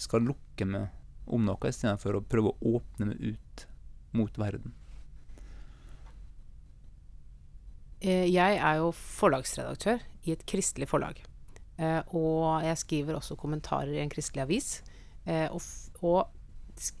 [0.00, 0.88] skal lukke meg
[1.26, 3.66] om noe, istedenfor å prøve å åpne meg ut
[4.14, 4.74] mot verden.
[8.04, 11.20] Eh, Jeg er jo forlagsredaktør i et kristelig forlag.
[11.78, 14.82] Eh, Og jeg skriver også kommentarer i en kristelig avis.
[15.26, 15.48] Eh,
[16.02, 16.28] Og,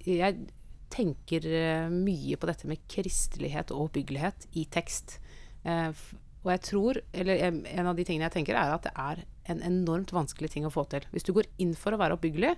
[0.06, 0.46] jeg
[0.88, 5.18] tenker mye på dette med kristelighet og oppbyggelighet i tekst.
[5.66, 9.60] Og jeg tror, eller en av de tingene jeg tenker, er at det er en
[9.66, 11.02] enormt vanskelig ting å få til.
[11.10, 12.54] Hvis du går inn for å være oppbyggelig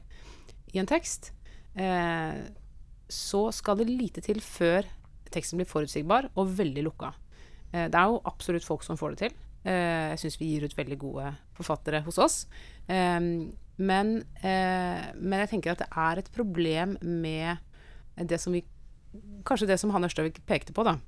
[0.74, 1.32] i en tekst,
[1.76, 2.38] eh,
[3.08, 4.86] så skal det lite til før
[5.32, 7.12] teksten blir forutsigbar og veldig lukka.
[7.72, 9.36] Eh, Det er jo absolutt folk som får det til.
[9.64, 12.46] Eh, Jeg syns vi gir ut veldig gode forfattere hos oss.
[13.78, 17.58] Men, men jeg tenker at det er et problem med
[18.16, 18.64] det som vi
[19.44, 20.98] Kanskje det som Hanne Ørstavik pekte på, da.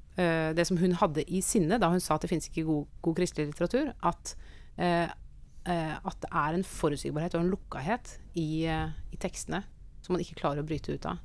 [0.57, 3.16] Det som hun hadde i sinne da hun sa at det finnes ikke god, god
[3.18, 3.90] kristelig litteratur.
[4.02, 4.35] At,
[4.78, 9.61] at det er en forutsigbarhet og en lukkahet i, i tekstene
[10.08, 11.20] som man ikke klarer å bryte ut av.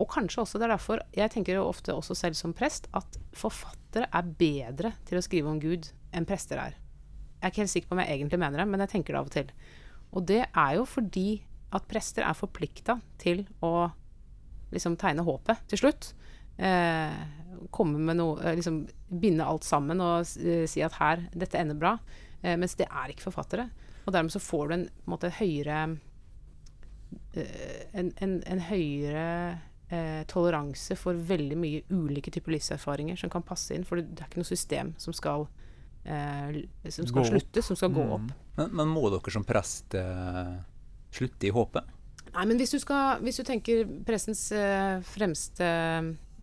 [0.00, 3.18] Og kanskje også det er derfor Jeg tenker jo ofte også selv som prest at
[3.36, 6.78] forfattere er bedre til å skrive om Gud enn prester er.
[7.40, 9.20] Jeg er ikke helt sikker på om jeg egentlig mener det, men jeg tenker det
[9.20, 9.52] av og til.
[10.16, 11.28] Og det er jo fordi
[11.76, 13.90] at prester er forplikta til å
[14.72, 16.10] liksom tegne håpet til slutt.
[16.56, 17.20] Eh,
[17.72, 18.82] komme med noe eh, Liksom
[19.20, 21.94] binde alt sammen og eh, si at her, dette ender bra.
[22.42, 23.68] Eh, mens det er ikke forfattere.
[24.06, 25.84] Og dermed så får du en, en måte høyere
[27.34, 29.26] en, en, en høyere
[29.90, 33.86] eh, toleranse for veldig mye ulike typer livserfaringer som kan passe inn.
[33.86, 35.46] For det er ikke noe system som skal
[36.04, 38.28] eh, som skal slutte, som skal gå opp.
[38.28, 38.50] Mm.
[38.60, 40.54] Men, men må dere som prest eh,
[41.14, 41.96] slutte i håpet?
[42.30, 45.66] Nei, men hvis du, skal, hvis du tenker prestens eh, fremste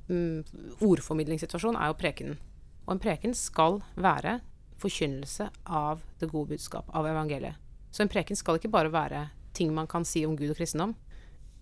[0.09, 2.41] mm, ordformidlingssituasjon er jo prekenen.
[2.87, 4.39] Og en preken skal være
[4.79, 7.57] forkynnelse av det gode budskap, av evangeliet.
[7.91, 9.23] Så en preken skal ikke bare være
[9.57, 10.95] ting man kan si om Gud og kristendom,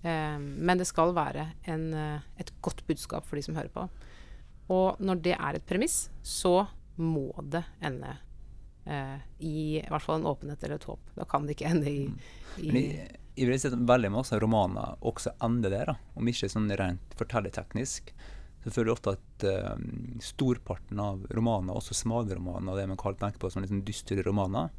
[0.03, 3.87] eh, men det skal være en, eh, et godt budskap for de som hører på.
[4.73, 8.15] Og når det er et premiss, så må det ende
[8.85, 11.11] eh, i, i hvert fall en åpenhet eller et håp.
[11.17, 12.07] Da kan det ikke ende i,
[12.61, 15.97] i Men jeg, jeg vil si at veldig mange romaner også ender der, da.
[16.15, 18.13] om ikke sånn rent fortellerteknisk.
[18.63, 19.85] Så føler jeg ofte at eh,
[20.23, 24.71] storparten av romaner, også smalromaner og det man kan tenke på som liksom dystre romaner,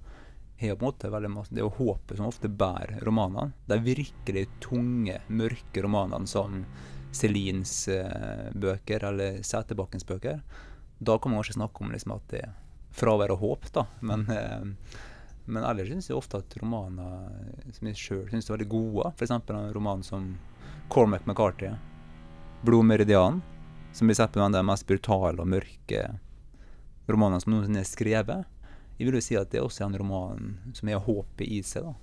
[0.61, 3.53] har på en måte veldig masse, Det er jo håpet som ofte bærer romanene.
[3.67, 6.65] De virkelig tunge, mørke romanene som
[7.13, 10.41] Celines eh, bøker eller Sæterbakkens bøker.
[10.99, 12.57] Da kan man kanskje snakke om liksom, at det er
[12.97, 13.87] fravær av håp, da.
[14.01, 14.97] Men eh,
[15.47, 19.31] men ellers syns jeg ofte at romaner som jeg sjøl syns er veldig gode, f.eks.
[19.31, 20.33] en roman som
[20.91, 21.71] Cormac McCarthy,
[22.65, 23.43] 'Blodmeridian',
[23.93, 26.03] som blir sett på en av de mest brutale og mørke
[27.07, 28.51] romanene som noensinne er skrevet.
[28.97, 31.85] Jeg vil jo si at det er også en roman som har håpet i seg.
[31.85, 31.95] da.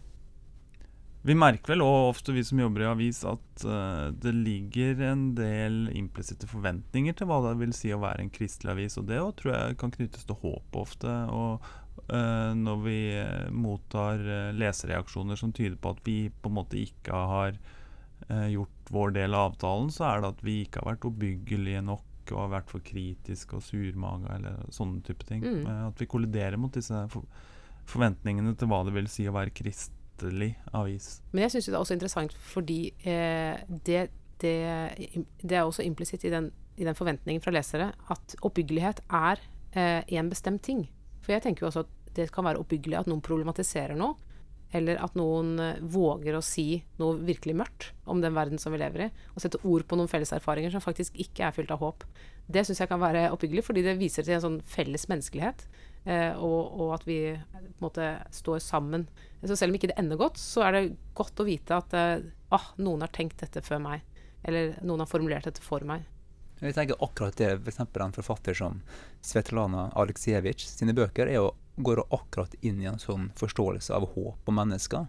[1.23, 5.29] Vi merker vel også ofte, vi som jobber i avis, at uh, det ligger en
[5.37, 8.97] del implisitte forventninger til hva det vil si å være en kristelig avis.
[8.99, 11.13] Og det også tror jeg kan knyttes til håp ofte.
[11.31, 11.63] Og
[12.11, 14.19] uh, når vi eh, mottar
[14.59, 17.63] lesereaksjoner som tyder på at vi på en måte ikke har
[18.23, 22.12] gjort vår del av avtalen, så er det at vi ikke har vært oppbyggelige nok
[22.31, 25.43] og har vært for kritisk og surmaga eller sånne type ting.
[25.43, 25.65] Mm.
[25.67, 27.03] Eh, At vi kolliderer mot disse
[27.89, 31.17] forventningene til hva det vil si å være kristelig avis.
[31.33, 34.05] Men jeg syns det er også interessant fordi eh, det,
[34.43, 34.55] det,
[35.43, 39.41] det er også implisitt i, den- i den forventningen fra lesere at oppbyggelighet er
[39.75, 40.85] eh, en bestemt ting.
[41.21, 44.15] For jeg tenker jo også at det kan være oppbyggelig at noen problematiserer noe.
[44.73, 48.81] Eller at noen eh, våger å si noe virkelig mørkt om den verden som vi
[48.81, 49.09] lever i.
[49.35, 52.05] Og sette ord på noen felles erfaringer som faktisk ikke er fylt av håp.
[52.47, 55.67] Det syns jeg kan være oppbyggelig, fordi det viser til en sånn felles menneskelighet.
[56.03, 59.05] Eh, og, og at vi på en måte står sammen.
[59.43, 62.25] Så selv om ikke det ender godt, så er det godt å vite at eh,
[62.55, 64.03] ah, noen har tenkt dette før meg.
[64.43, 66.03] Eller noen har formulert dette for meg.
[66.63, 67.81] Jeg tenker akkurat det, f.eks.
[67.83, 68.79] en forfatter som
[69.23, 74.11] Svetlana Aleksejevitsj sine bøker er jo, går hun akkurat inn i en sånn forståelse av
[74.13, 75.07] håp og mennesker.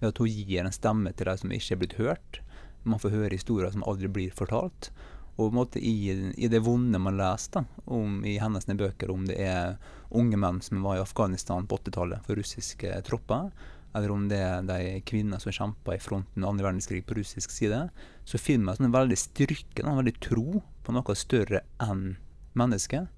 [0.00, 2.40] Ved at hun gir en stemme til de som ikke er blitt hørt.
[2.86, 4.90] Man får høre historier som aldri blir fortalt.
[5.36, 9.76] Og i, i det vonde man leser da, om, i hennes bøker, om det er
[10.16, 13.50] unge menn som var i Afghanistan på 80-tallet for russiske tropper,
[13.96, 17.52] eller om det er de kvinner som kjempa i fronten av andre verdenskrig på russisk
[17.52, 17.82] side,
[18.24, 22.16] så finner man sånn en veldig styrke, en veldig tro på noe større enn
[22.56, 23.08] mennesket.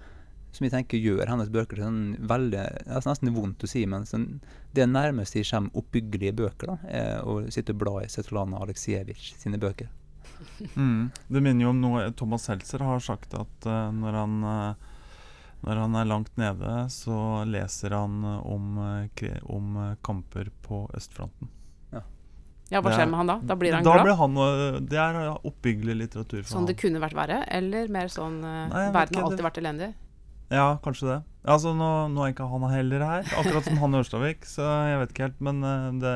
[0.53, 4.07] Som jeg tenker gjør hennes bøker sånn veldig Det er nesten vondt å si, men
[4.09, 4.41] sånn,
[4.75, 9.35] det nærmest de kommer oppbyggelige bøker, da, er å sitte og bla i Svetlana Aleksejevitsj
[9.43, 9.91] sine bøker.
[10.77, 11.11] Mm.
[11.29, 14.75] Det minner jo om noe Thomas Seltzer har sagt, at uh, når, han, uh,
[15.67, 20.85] når han er langt nede, så leser han eh, om, uh, om eh, kamper på
[20.97, 21.51] østfronten.
[22.69, 23.39] Ja, hva skjer er- med han da?
[23.49, 24.05] Da blir han da glad?
[24.05, 25.17] Blir han, eh, det er
[25.49, 27.39] oppbyggelig litteratur for Sånn det kunne vært verre?
[27.49, 29.89] Eller mer sånn eh, Nei, verden har alltid det- vært elendig?
[30.49, 31.19] Ja, kanskje det.
[31.49, 35.03] Altså, nå, nå er ikke han heller her, akkurat som han i Ørstavik, så jeg
[35.03, 35.43] vet ikke helt.
[35.45, 36.15] Men eh, det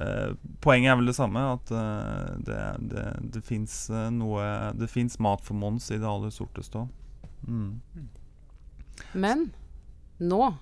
[0.00, 0.30] eh,
[0.64, 2.60] Poenget er vel det samme, at eh, det,
[2.92, 3.06] det,
[3.36, 3.74] det fins
[4.14, 4.46] noe
[4.78, 7.00] Det fins mat for Mons i det aller sorteste òg.
[7.44, 8.08] Mm.
[9.12, 9.50] Men
[10.22, 10.54] nå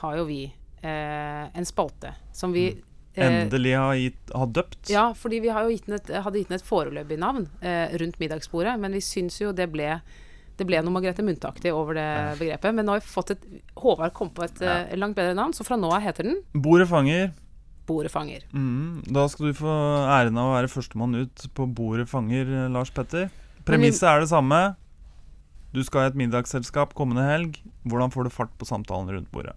[0.00, 2.68] har jo vi eh, en spalte som vi
[3.14, 4.90] eh, Endelig har, gitt, har døpt.
[4.90, 8.20] Ja, fordi vi har jo gitt et, hadde gitt den et foreløpig navn eh, rundt
[8.22, 9.96] middagsbordet, men vi syns jo det ble
[10.60, 12.08] det ble noe Margrethe Munthe-aktig over det
[12.40, 12.74] begrepet.
[12.76, 13.46] Men nå har vi fått et
[13.80, 14.82] Håvard kom på et ja.
[15.00, 17.30] langt bedre navn, så fra nå av heter den Bordet fanger.
[17.88, 18.44] Bordet fanger.
[18.52, 19.00] Mm.
[19.08, 19.72] Da skal du få
[20.04, 23.30] æren av å være førstemann ut på Bordet fanger, eh, Lars Petter.
[23.66, 24.60] Premisset er det samme.
[25.74, 27.60] Du skal i et middagsselskap kommende helg.
[27.88, 29.54] Hvordan får du fart på samtalen rundt bordet?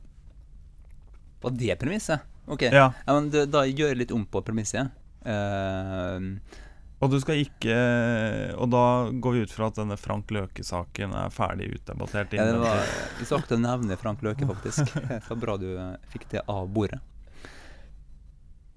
[1.44, 2.24] Var det premisset?
[2.48, 2.68] Ok.
[2.70, 4.92] Ja, Ja, men da gjør jeg litt om på premisset.
[5.26, 6.20] Eh,
[7.04, 7.78] Og du skal ikke
[8.56, 12.36] Og da går vi ut fra at denne Frank Løke-saken er ferdig utdebattert.
[12.38, 12.84] ja, det var
[13.20, 14.94] skal akkurat nevne Frank Løke, faktisk.
[15.12, 15.68] Det var bra du
[16.14, 17.02] fikk det av bordet.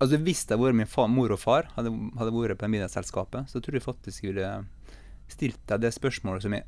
[0.02, 3.48] Altså Hvis det hadde vært min far, mor og far hadde, hadde vært på middagsselskapet,
[3.48, 4.50] så tror jeg faktisk jeg ville
[5.32, 6.66] stilt deg det spørsmålet som jeg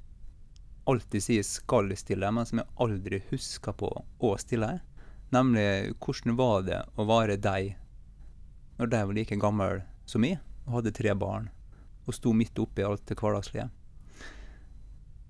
[0.88, 3.90] alltid sier skal stille, men som jeg aldri husker på
[4.24, 4.78] å stille.
[5.34, 7.74] Nemlig hvordan var det å være deg
[8.78, 10.38] når de var like gammel som meg
[10.72, 11.50] hadde tre barn
[12.08, 13.68] og sto midt oppi alt det hverdagslige?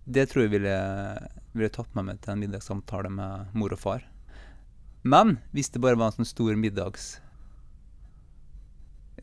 [0.09, 0.77] det tror jeg ville,
[1.53, 4.05] ville tatt med til en middagssamtale med mor og far.
[5.05, 7.19] Men hvis det bare var en sånn stor middags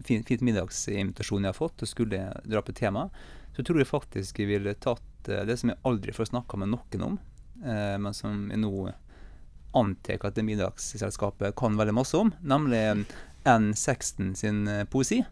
[0.06, 3.08] fin, fint middagsinvitasjon jeg har fått, og skulle dra på tema,
[3.56, 6.74] så tror jeg faktisk jeg ville tatt eh, det som jeg aldri får snakka med
[6.76, 7.18] noen om,
[7.64, 8.90] eh, men som jeg nå
[9.76, 12.84] antar at det middagsselskapet kan veldig masse om, nemlig
[13.50, 13.72] N.
[13.78, 15.24] Sexton sin eh, poesi.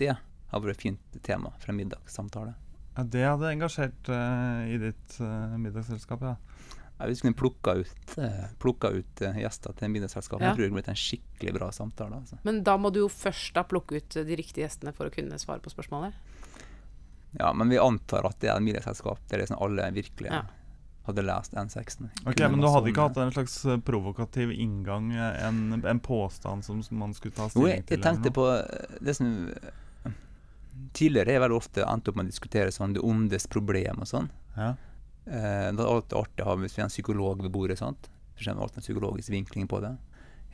[0.00, 0.16] Det
[0.50, 2.56] har vært et fint tema for en middagssamtale.
[2.96, 6.34] Ja, det hadde engasjert uh, i ditt uh, middagsselskap, ja.
[7.00, 10.54] Ja, hvis vi kunne plukka ut, uh, plukka ut uh, gjester til middagsselskapet, Ja.
[10.56, 12.18] tror jeg det blitt en skikkelig bra samtale.
[12.18, 12.40] Altså.
[12.44, 15.38] Men da må du jo først da plukke ut de riktige gjestene for å kunne
[15.40, 16.18] svare på spørsmålet.
[17.38, 20.42] Ja, men vi antar at det er et middagsselskap der liksom alle virkelig Ja.
[21.06, 22.10] hadde lest N16.
[22.26, 27.14] Ok, Men du hadde ikke hatt en slags provokativ inngang, en, en påstand som man
[27.14, 27.86] skulle ta stilling til?
[27.86, 27.96] til?
[27.96, 28.48] jeg tenkte på
[29.00, 29.30] det som
[30.96, 34.08] Tidligere har jeg veldig ofte endt opp med å diskutere sånn det ondes problem og
[34.10, 34.30] sånn.
[34.56, 34.74] Ja.
[35.26, 37.78] Eh, det er alltid artig å ha hvis vi har en psykolog ved bordet.
[37.78, 38.10] sant?
[38.36, 39.96] Så kommer alltid en psykologisk vinkling på det.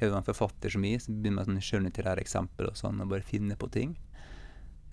[0.00, 3.12] Har du en forfatter som meg, så begynner med sånne skjønnlitterære eksempler og sånn, og
[3.14, 3.96] bare finne på ting.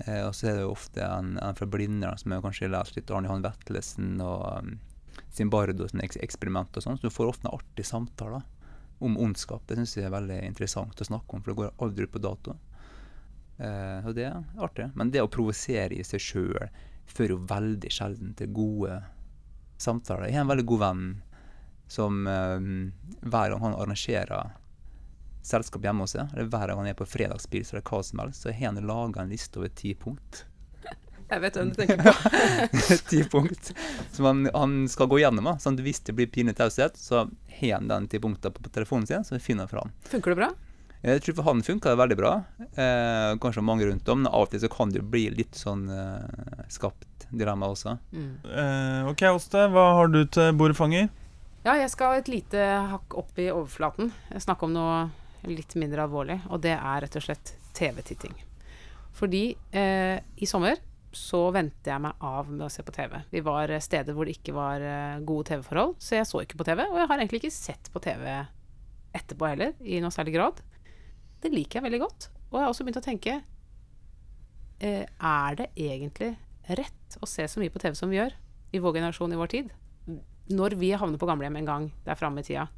[0.05, 2.97] Eh, og så er det jo ofte en, en fra Blindern som har kanskje lest
[2.97, 4.77] litt Arne Johan Vetlesen og um,
[5.29, 8.41] sin sine eks og sånn, så du får ofte en artig samtale
[9.03, 9.65] om ondskap.
[9.67, 12.23] Det syns jeg er veldig interessant å snakke om, for det går aldri ut på
[12.23, 12.55] dato.
[13.57, 14.89] Eh, og det er artig.
[14.97, 16.71] Men det å provosere i seg sjøl
[17.09, 19.01] fører jo veldig sjelden til gode
[19.81, 20.29] samtaler.
[20.29, 21.05] Jeg har en veldig god venn
[21.91, 22.57] som uh,
[23.27, 24.53] hver gang han arrangerer
[25.43, 28.45] selskap hjemme hos seg, eller hver gang han er på fredagspils eller hva som helst,
[28.45, 30.45] så har han laga en liste over ti punkt.
[31.29, 32.13] Jeg vet hvem du tenker på.
[33.11, 33.73] ti punkt
[34.15, 35.51] som han, han skal gå gjennom.
[35.51, 35.57] da.
[35.59, 37.25] Sånn at Hvis det blir pinlig taushet, så
[37.59, 39.93] har han den ti punkta på, på telefonen sin, så finner han fram.
[40.07, 40.53] Funker det bra?
[41.03, 42.29] Jeg tror for han funka det veldig bra.
[42.63, 45.57] Eh, kanskje mange rundt om, men av og til så kan det jo bli litt
[45.59, 47.97] sånn eh, skapt dilemma også.
[48.13, 48.29] Mm.
[48.47, 51.09] Eh, ok, Åste, hva har du til bordfanger?
[51.65, 52.63] Ja, jeg skal et lite
[52.93, 54.13] hakk opp i overflaten.
[54.31, 54.95] Jeg snakker om noe
[55.51, 58.35] litt mindre alvorlig, og det er rett og slett TV-titting.
[59.13, 60.79] Fordi eh, i sommer
[61.13, 63.19] så vendte jeg meg av med å se på TV.
[63.31, 66.59] Vi var eh, steder hvor det ikke var eh, gode TV-forhold, så jeg så ikke
[66.59, 66.85] på TV.
[66.87, 68.27] Og jeg har egentlig ikke sett på TV
[69.13, 70.63] etterpå heller, i noe særlig grad.
[71.43, 72.29] Det liker jeg veldig godt.
[72.51, 73.33] Og jeg har også begynt å tenke
[74.79, 76.33] eh, Er det egentlig
[76.71, 78.35] rett å se så mye på TV som vi gjør,
[78.73, 79.73] i vår generasjon, i vår tid?
[80.53, 82.69] Når vi havner på gamlehjem en gang der framme i tida,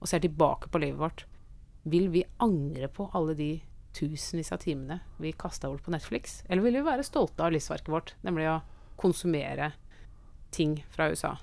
[0.00, 1.24] og ser tilbake på livet vårt,
[1.84, 3.50] vil vi angre på alle de
[3.94, 6.40] tusenvis av timene vi kasta bort på Netflix?
[6.48, 8.62] Eller vil vi være stolte av livsverket vårt, nemlig å
[9.00, 9.72] konsumere
[10.54, 11.36] ting fra USA?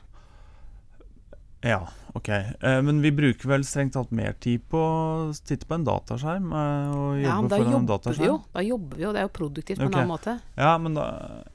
[1.64, 2.30] Ja, ok.
[2.30, 6.48] Eh, men vi bruker vel strengt tatt mer tid på å sitte på en dataskjerm
[6.58, 8.26] eh, og jobbe Ja, men da foran en jobber vi dataskjerm?
[8.32, 8.38] jo.
[8.56, 9.92] Da jobber vi jo, det er jo produktivt på Ok.
[9.92, 10.34] en annen måte.
[10.58, 11.06] Ja, men da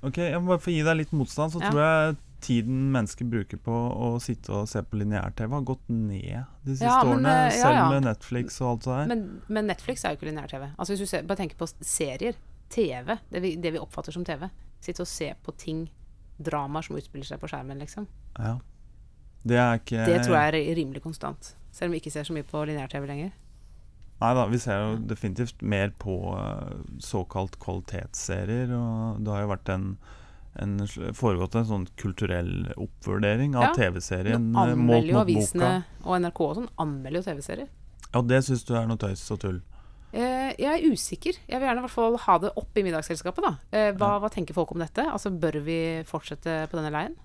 [0.06, 1.70] Ok, jeg må bare få gi deg litt motstand, så Ja.
[1.70, 2.16] tror jeg
[2.46, 6.84] tiden mennesker bruker på å sitte og se på lineær-TV, har gått ned de siste
[6.86, 7.32] Ja, men, årene.
[7.48, 7.88] eh, ja, selv ja.
[7.90, 9.06] med Netflix og alt det der.
[9.16, 10.68] Men, men Netflix er jo ikke lineær-TV.
[10.78, 12.34] Altså hvis du ser, bare tenker på serier,
[12.70, 14.48] TV, det vi, det vi oppfatter som TV.
[14.80, 15.88] Sitte og se på ting,
[16.38, 18.06] dramaer som utspiller seg på skjermen, liksom.
[18.38, 18.58] Ja.
[19.46, 21.52] Det er ikke Det tror jeg er rimelig konstant.
[21.72, 23.32] Selv om vi ikke ser så mye på lineær-TV lenger.
[24.20, 29.50] Nei da, vi ser jo definitivt mer på eh, såkalt kvalitetsserier, og det har jo
[29.52, 29.84] vært en,
[30.64, 30.78] en
[31.12, 36.08] foregått en sånn kulturell oppvurdering av Ja, TV-serien eh, målt mot avisene boka.
[36.08, 37.68] og NRK og sånn anmelder jo TV-serier.
[38.14, 39.60] Ja, det syns du er noe tøys og tull.
[40.16, 41.36] Eh, jeg er usikker.
[41.44, 43.44] Jeg vil gjerne i hvert fall ha det opp i middagsselskapet.
[43.44, 43.52] da.
[43.76, 44.18] Eh, hva, Ja.
[44.22, 45.04] hva tenker folk om dette?
[45.12, 47.16] Altså, Bør vi fortsette på denne leien?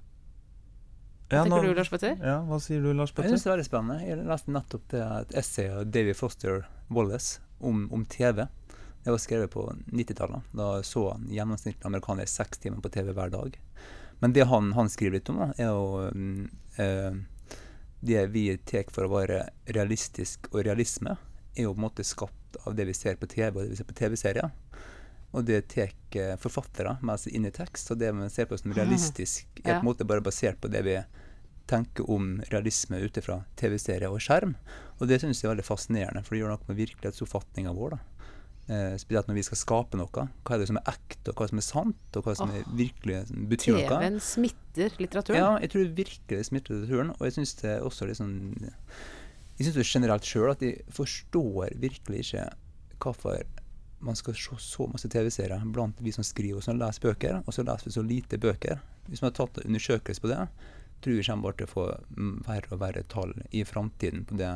[1.32, 2.18] Hva Ja, tenker nå- du, Lars Petter?
[2.20, 4.02] Ja, hva sier du, Lars Jeg synes det er veldig spennende.
[4.04, 8.48] Jeg leste nettopp det, et essay av Davy Foster Wallace om, om TV.
[9.04, 9.64] Det var skrevet på
[9.96, 10.52] 90-tallet.
[10.52, 13.56] Da så han gjennomsnittlig amerikaner seks timer på TV hver dag.
[14.20, 17.16] Men det han, han skriver litt om, da, er jo mm, eh,
[18.02, 19.40] Det vi tar for å være
[19.74, 21.16] realistisk og realisme,
[21.56, 23.80] er jo på en måte skapt av det vi ser på TV og det vi
[23.80, 24.52] ser på TV-serier.
[25.32, 28.58] Og det tar eh, forfattere med seg inn i tekst, og det vi ser på
[28.60, 30.98] som realistisk, er på en måte bare basert på det vi
[31.72, 34.56] tenker om realisme ut fra TV-serier og skjerm.
[35.00, 37.98] Og det syns jeg er veldig fascinerende, for det gjør noe med virkelighetsoppfatninga vår.
[38.72, 40.26] Eh, spesielt når vi skal skape noe.
[40.46, 42.68] Hva er det som er ekte, og hva som er sant, og hva som er
[42.78, 43.88] virkelig betyr noe.
[43.90, 45.42] TV-en smitter litteraturen.
[45.42, 47.16] Ja, jeg tror virkelig smitter litteraturen.
[47.18, 48.38] Og jeg syns det er også litt sånn
[49.58, 52.46] Jeg syns det generelt sjøl at jeg forstår virkelig ikke
[53.02, 53.44] hvorfor
[54.02, 57.54] man skal se så masse TV-serier blant vi som skriver og som leser bøker, og
[57.54, 58.80] så leser vi så lite bøker.
[59.10, 60.40] Hvis man har tatt en undersøkelse på det,
[61.02, 61.88] tror jeg kommer til å få
[62.18, 64.52] mm, verre og verre tall i framtiden på det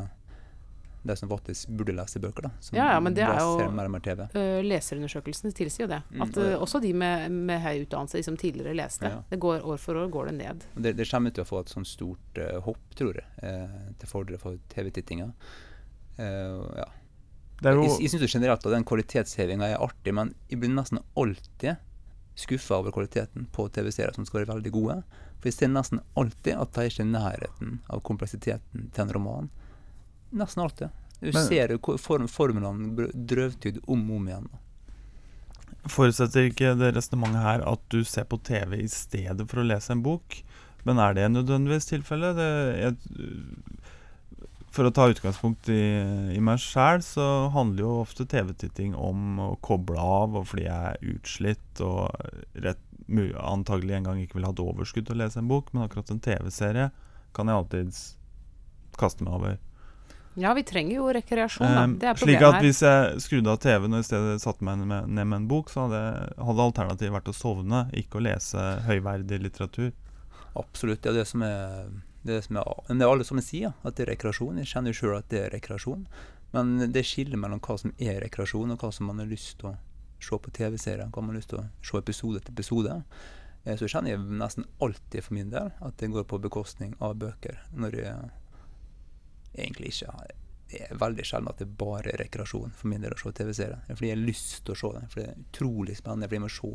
[1.05, 2.41] de som faktisk burde lese bøker.
[2.47, 4.23] da, Som Ja, ja, men det er jo- ser mer og mer TV.
[4.33, 6.01] Uh, leserundersøkelsene tilsier jo det.
[6.11, 9.21] Mm, At og- uh, også de med, med høy utdannelse, de som tidligere leste, Ja.
[9.29, 10.63] det går år for år går det ned.
[10.81, 14.07] Det, det kommer til å få et sånt stort uh, hopp, tror jeg, eh, til
[14.09, 15.31] fordel for TV-tittinga.
[16.17, 16.85] Eh, ja.
[17.61, 20.73] Det er jo Jeg, jeg syns generelt at den kvalitetshevinga er artig, men jeg blir
[20.73, 21.77] nesten alltid
[22.35, 25.03] skuffa over kvaliteten på TV-serier som skal være veldig gode.
[25.45, 29.11] For jeg ser nesten alltid at de er ikke i nærheten av kompleksiteten til en
[29.13, 29.49] roman.
[30.33, 30.89] Nesten alltid.
[31.21, 33.11] Du Men- ser jo form, formelen br-
[33.87, 34.47] om og om igjen.
[35.85, 39.91] Forutsetter ikke det resonnementet her at du ser på TV i stedet for å lese
[39.93, 40.41] en bok?
[40.83, 42.41] Men er det nødvendigvis tilfellet?
[44.75, 49.49] For å ta utgangspunkt i, i meg sjæl, så handler jo ofte TV-titting om å
[49.63, 52.09] koble av, og fordi jeg er utslitt og
[52.65, 52.81] rett,
[53.39, 56.21] antagelig en gang ikke ville hatt overskudd til å lese en bok, men akkurat en
[56.23, 56.89] TV-serie
[57.35, 58.03] kan jeg alltids
[58.99, 59.57] kaste meg over.
[60.35, 61.83] Ja, vi trenger jo rekreasjon, da.
[61.87, 62.63] Um, Det er slik at her.
[62.65, 65.71] hvis jeg skrudde av TV-en og i stedet satte meg med, ned med en bok,
[65.71, 66.01] så hadde,
[66.43, 69.93] hadde alternativet vært å sovne, ikke å lese høyverdig litteratur.
[70.59, 71.07] Absolutt.
[71.07, 71.87] Er det som er
[72.25, 74.57] det er, det som er, men det er alle som sier at det er rekreasjon.
[74.63, 76.07] Jeg kjenner jo sjøl at det er rekreasjon.
[76.55, 79.69] Men det skiller mellom hva som er rekreasjon, og hva som man har lyst til
[79.71, 79.75] å
[80.19, 81.09] se på TV-serier.
[81.11, 83.03] Hva man har lyst til å se episode etter episode.
[83.65, 87.15] Eh, Så kjenner jeg nesten alltid for min del at det går på bekostning av
[87.15, 87.59] bøker.
[87.73, 88.31] Når jeg
[89.55, 90.11] egentlig ikke
[90.67, 93.83] Det er veldig sjelden at det bare er rekreasjon for min del å se TV-serier.
[93.87, 95.03] Er Fordi jeg har lyst til å se det.
[95.11, 96.25] Fordi det er utrolig spennende.
[96.27, 96.71] Fordi jeg må se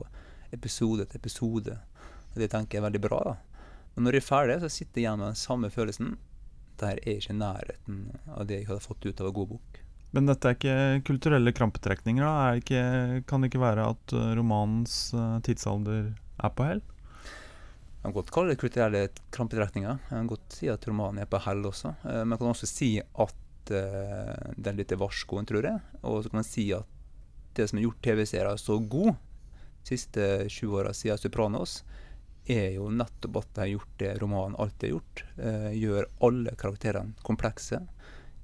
[0.52, 1.78] episode etter episode.
[2.30, 3.18] Og det tenker jeg er veldig bra.
[3.24, 3.34] da.
[3.96, 6.16] Og når jeg er ferdig, så sitter jeg igjen med den samme følelsen.
[6.78, 9.80] Dette er ikke nærheten av det jeg hadde fått ut av en god bok.
[10.10, 12.54] Men dette er ikke kulturelle krampetrekninger, da?
[12.58, 12.80] Ikke,
[13.30, 16.82] kan det ikke være at uh, romanens uh, tidsalder er på hell?
[18.00, 20.00] Jeg kan godt kalle det kulturelle krampetrekninger.
[20.08, 21.92] Jeg kan godt si at romanen er på hell også.
[22.00, 25.82] Eh, Men jeg kan også si at uh, den er litt varskoen, tror jeg.
[26.00, 26.96] Og så kan man si at
[27.54, 31.82] det som har gjort TV-serier så god de siste 20 åra siden 'Sopranos',
[32.50, 35.24] er jo nettopp at de har gjort det romanen alltid har gjort.
[35.36, 37.84] Uh, gjør alle karakterene komplekse.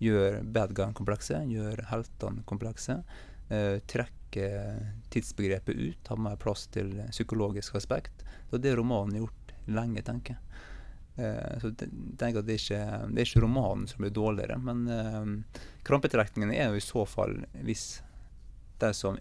[0.03, 3.01] Gjør bad guy-komplekse, gjør heltene komplekse.
[3.49, 4.81] Eh, trekker
[5.15, 8.27] tidsbegrepet ut, ha mer plass til psykologisk aspekt.
[8.51, 10.43] Så det romanen gjort lenge, tenker jeg.
[11.17, 14.85] Eh, så tenker at det er, ikke, det er ikke romanen som blir dårligere, men
[14.93, 17.87] eh, krampetrekningen er jo i så fall hvis
[18.83, 19.17] de som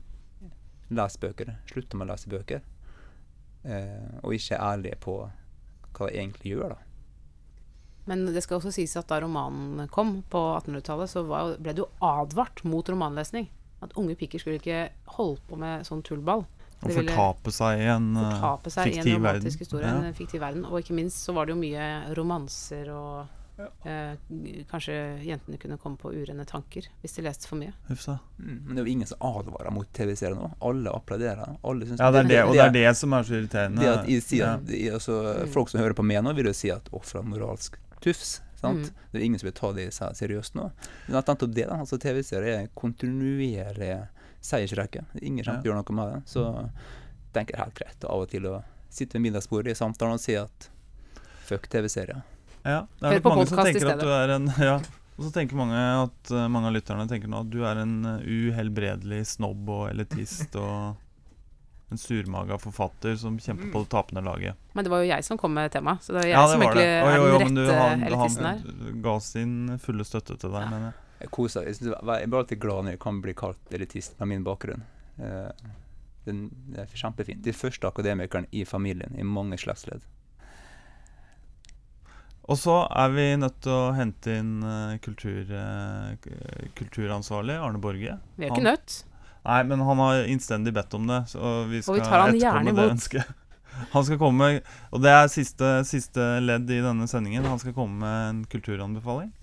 [0.91, 2.65] leser bøker, slutter med å lese bøker,
[3.63, 5.15] eh, og ikke er ærlige på
[5.95, 6.81] hva de egentlig gjør, da.
[8.05, 11.81] Men det skal også sies at da romanen kom på 1800-tallet, så var, ble det
[11.83, 13.47] jo advart mot romanlesning.
[13.81, 16.45] At unge piker skulle ikke holde på med sånn tullball.
[16.85, 19.57] Å fortape seg i en Fortape seg i en fiktiv verden.
[19.59, 20.03] historie, Ja.
[20.05, 20.65] en fiktiv verden.
[20.65, 23.25] Og ikke minst så var det jo mye romanser og
[23.87, 24.15] eh,
[24.69, 27.71] Kanskje jentene kunne komme på urene tanker hvis de leste for mye.
[27.87, 28.17] Huff da.
[28.37, 30.51] Mm, men det er jo ingen som advarer mot TV-serier nå.
[30.61, 31.55] Alle applauderer.
[31.63, 33.79] Alle Ja, det er det, og det er det som er så irriterende.
[33.81, 34.93] Det at jeg sier Ja.
[34.93, 35.49] altså, Mm.
[35.53, 38.39] Folk som hører på meg nå, vil jo si at 'å, for en moralsk tufs'.
[38.61, 38.87] Sant?
[38.87, 39.07] Mm.
[39.11, 40.69] Det er ingen som vil ta det se- seriøst nå.
[41.07, 43.91] Men at nettopp det, da, altså TV-serier er en kontinuerlig
[44.45, 45.03] seiersrekke.
[45.21, 46.21] Ingen til å noe med det.
[46.31, 46.45] Så
[47.35, 50.37] tenker jeg helt greit av og til å sitte ved middagsbordet i samtalen og si
[50.39, 50.69] at
[51.45, 52.21] fuck TV-serier.
[52.65, 54.77] Ja, det Hør er nok på mange som tenker at du er en ja.
[55.15, 57.93] Og så tenker mange at uh, mange av lytterne tenker nå at du er en
[58.03, 60.97] uh, uhelbredelig snobb og elitist og
[61.93, 64.55] en surmaga forfatter som kjemper på det tapende laget.
[64.73, 66.51] Men det var jo jeg som kom med temaet, så det var jeg Ja, det
[66.55, 67.03] som var egentlig det.
[67.05, 68.59] Oi, oi, oi, du, han, elitisten her.
[68.89, 70.69] han ga sin fulle støtte til deg, Ja.
[70.73, 71.01] mener jeg.
[71.21, 74.27] Jeg koser jeg, er- jeg blir alltid glad når jeg kan bli kalt elitist med
[74.33, 74.83] min bakgrunn.
[75.19, 75.51] Eh,
[76.25, 77.41] den, det er kjempefint.
[77.45, 80.01] De første akademikerne i familien i mange slektsledd.
[82.45, 86.13] Og så er vi nødt til å hente inn uh, kultur, uh,
[86.77, 88.19] kulturansvarlig, Arne Borge.
[88.37, 88.99] Vi er ikke nødt.
[89.45, 92.69] Nei, men han har innstendig bedt om det, så vi skal vi tar han gjerne
[92.69, 92.79] imot.
[92.81, 93.33] det ønsket.
[93.91, 94.45] Han skal komme,
[94.95, 99.33] og det er siste, siste ledd i denne sendingen, han skal komme med en kulturanbefaling.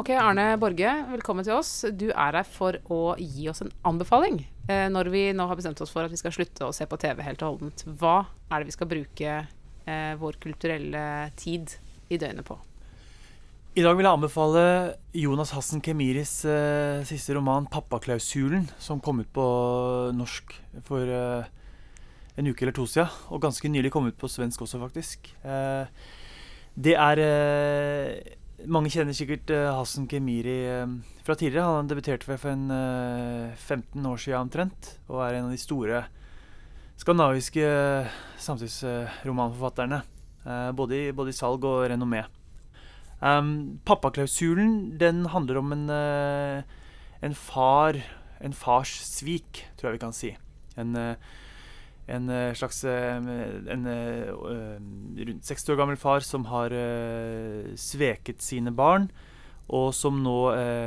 [0.00, 1.84] Ok, Arne Borge, velkommen til oss.
[1.92, 4.40] Du er her for å gi oss en anbefaling.
[4.72, 6.96] Eh, når vi nå har bestemt oss for at vi skal slutte å se på
[7.04, 11.04] TV helt og holdent, hva er det vi skal bruke eh, vår kulturelle
[11.36, 11.76] tid
[12.08, 12.56] i døgnet på?
[13.78, 14.62] I dag vil jeg anbefale
[15.14, 19.44] Jonas Hassen Kemiris eh, siste roman 'Pappaklausulen', som kom ut på
[20.18, 20.50] norsk
[20.82, 21.44] for eh,
[22.34, 25.30] en uke eller to siden, og ganske nylig kom ut på svensk også, faktisk.
[25.46, 25.86] Eh,
[26.74, 28.34] det er eh,
[28.66, 31.76] Mange kjenner sikkert eh, Hassen Kemiri eh, fra tidligere.
[31.78, 36.00] Han debuterte for en eh, 15 år siden omtrent, og er en av de store
[36.98, 37.70] skandinaviske
[38.42, 40.02] samtidsromanforfatterne.
[40.74, 42.24] Både, både i salg og renommé.
[43.18, 46.62] Um, pappaklausulen den handler om en, uh,
[47.22, 47.98] en far
[48.38, 50.28] En fars svik, tror jeg vi kan si.
[50.78, 51.16] En, uh,
[52.06, 53.88] en uh, slags En
[55.18, 56.70] rundt 60 år gammel far som har
[57.74, 59.10] sveket sine barn,
[59.68, 60.38] og som nå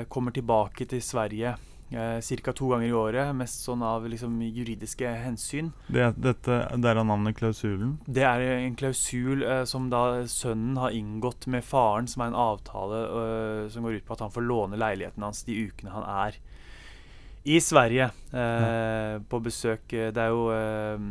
[0.09, 1.57] kommer tilbake til Sverige
[1.91, 2.53] ca.
[2.55, 5.71] to ganger i året, mest sånn av liksom, juridiske hensyn.
[5.87, 7.97] Det, dette, Derav navnet klausulen.
[8.05, 12.39] Det er en klausul eh, som da sønnen har inngått med faren, som er en
[12.39, 16.07] avtale eh, som går ut på at han får låne leiligheten hans de ukene han
[16.27, 16.39] er
[17.43, 19.87] i Sverige eh, på besøk.
[19.89, 21.05] Det er jo eh,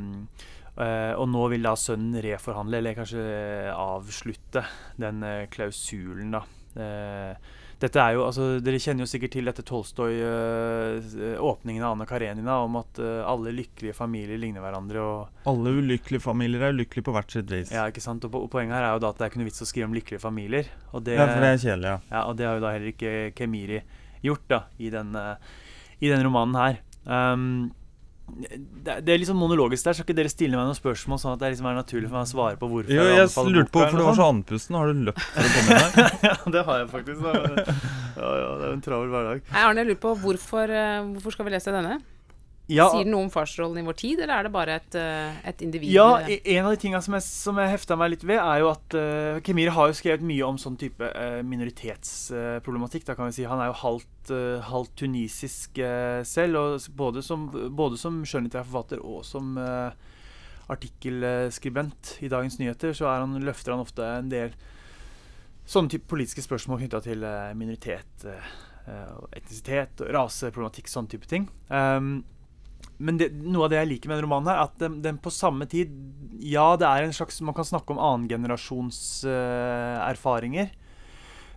[0.79, 4.65] eh, Og nå vil da sønnen reforhandle, eller kanskje eh, avslutte,
[5.01, 6.45] den eh, klausulen, da.
[6.79, 12.55] Eh, dette er jo, altså Dere kjenner jo sikkert til dette Tolstoy-åpningen av Anna Karenina
[12.67, 14.99] om at eh, alle lykkelige familier ligner hverandre.
[15.01, 17.69] og Alle ulykkelige familier er ulykkelige på hvert sitt vis.
[17.73, 18.25] ja, ikke sant?
[18.29, 19.89] Og, og Poenget her er jo da at det er ikke noe vits å skrive
[19.89, 20.65] om lykkelige familier.
[20.93, 21.99] Og det, Ja, for det er kjedelig, ja.
[22.13, 23.79] ja, og det har jo da heller ikke Kemiri
[24.27, 25.37] gjort da, i den, eh,
[26.05, 26.75] i den romanen her.
[27.09, 27.73] Um,
[28.39, 29.97] det, det er litt sånn monologisk der.
[29.97, 32.29] Skal ikke dere stille meg noen spørsmål, sånn at det liksom er naturlig for meg
[32.29, 34.79] å svare på hvorfor Jo, jeg anbefale lurte på for hvorfor du var så andpusten.
[34.81, 36.15] Har du løpt for å komme inn her?
[36.31, 37.27] ja, det har jeg faktisk.
[37.27, 37.35] Da.
[38.21, 39.45] Ja, ja, det er en travel hverdag.
[39.51, 42.01] Arne, jeg lurer på hvorfor, eh, hvorfor skal vi lese denne?
[42.71, 45.41] Ja, Sier det noe om farsrollen i vår tid, eller er det bare et, eh,
[45.51, 45.91] et individ?
[45.91, 48.71] Ja, en av de tingene som jeg, som jeg hefta meg litt ved, er jo
[48.71, 53.09] at uh, Kemir har jo skrevet mye om sånn type uh, minoritetsproblematikk.
[53.09, 53.49] da kan vi si.
[53.51, 55.83] Han er jo halvt, uh, halvt tunisisk
[56.31, 59.59] selv, og både som, både som skjønnlitterær og som
[60.71, 64.55] artikkelskribent i Dagens Nyheter, så er han, løfter han ofte en del
[65.67, 67.25] sånne type politiske spørsmål knytta til
[67.59, 68.27] minoritet,
[69.35, 71.49] etnisitet, og raseproblematikk, sånne type ting.
[71.71, 72.21] Um,
[73.01, 75.21] men det, noe av det jeg liker med denne romanen, her, er at den, den
[75.23, 75.93] på samme tid
[76.45, 78.99] Ja, det er en slags Man kan snakke om annengenerasjons
[79.29, 80.71] uh, erfaringer.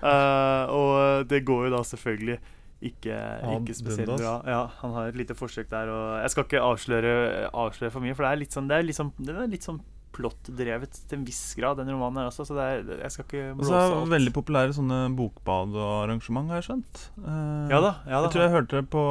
[0.00, 2.40] uh, og det går jo da selvfølgelig
[2.80, 3.16] ikke,
[3.60, 4.34] ikke spesielt bra.
[4.48, 5.90] Ja, han har et lite forsøk der.
[6.24, 7.14] Jeg skal ikke avsløre,
[7.52, 9.66] avsløre for mye, for det er litt sånn, det er litt sånn, det er litt
[9.66, 12.44] sånn plottdrevet til en viss grad, den romanen her også.
[12.48, 14.08] Så det er, jeg skal ikke blåse så alt.
[14.10, 17.02] veldig populære sånne bokbad og arrangement, har jeg skjønt.
[17.22, 17.92] Eh, Ja da.
[18.08, 18.24] ja da.
[18.26, 19.04] Jeg tror jeg hørte det på,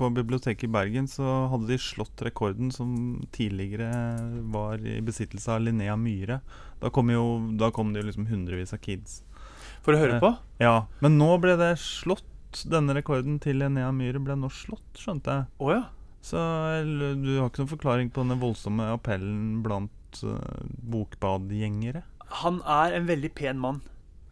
[0.00, 2.94] på biblioteket i Bergen, så hadde de slått rekorden som
[3.36, 3.90] tidligere
[4.54, 6.40] var i besittelse av Linnea Myhre.
[6.82, 7.26] Da kom, jo,
[7.60, 9.20] da kom det jo liksom hundrevis av kids.
[9.84, 10.32] For å høre på?
[10.62, 12.24] Ja, Men nå ble det slått.
[12.68, 15.46] Denne rekorden til Enea Myhre ble nå slått, skjønte jeg.
[15.62, 15.82] Oh, ja.
[16.22, 16.38] Så
[16.86, 20.38] du har ikke noen forklaring på denne voldsomme appellen blant uh,
[20.92, 22.04] bokbadgjengere?
[22.42, 23.80] Han er en veldig pen mann.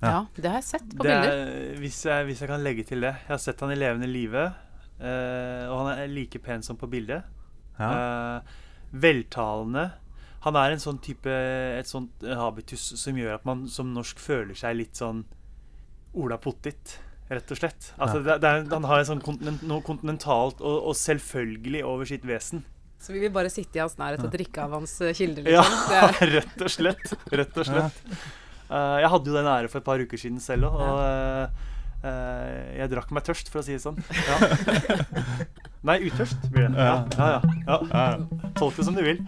[0.01, 1.33] ja, det har jeg sett på Det bilder.
[1.35, 3.15] er, hvis, jeg, hvis jeg kan legge til det.
[3.25, 4.45] Jeg har sett han i levende live.
[5.01, 7.27] uh, og han er like pen som på bildet.
[7.81, 7.91] Ja.
[7.91, 8.41] Uh,
[8.93, 9.91] veltalende.
[10.45, 14.57] Han er en sånn type Et sånt habitus som gjør at man som norsk føler
[14.57, 15.25] seg litt sånn
[16.17, 16.97] Ola Pottit,
[17.31, 17.93] rett og slett.
[17.97, 22.09] Altså, det, det er, han har en sånn kontinent, noe kontinentalt og, og selvfølgelig over
[22.11, 22.65] sitt vesen.
[23.01, 25.97] Så vi vil bare sitte i hans nærhet og drikke av hans eh, kilder, liksom.
[25.97, 27.15] Er, rett og slett.
[27.33, 28.03] Rett og slett.
[28.71, 31.73] Uh, jeg hadde jo den ære for et par uker siden selv òg, og uh,
[32.05, 33.99] uh, jeg drakk meg tørst, for å si det sånn.
[34.29, 34.37] Ja.
[35.89, 36.77] Nei, utørst blir det.
[36.77, 37.43] Ja, ja, ja.
[37.67, 37.81] ja.
[37.89, 38.51] Ja.
[38.61, 39.25] Tolk det som du vil.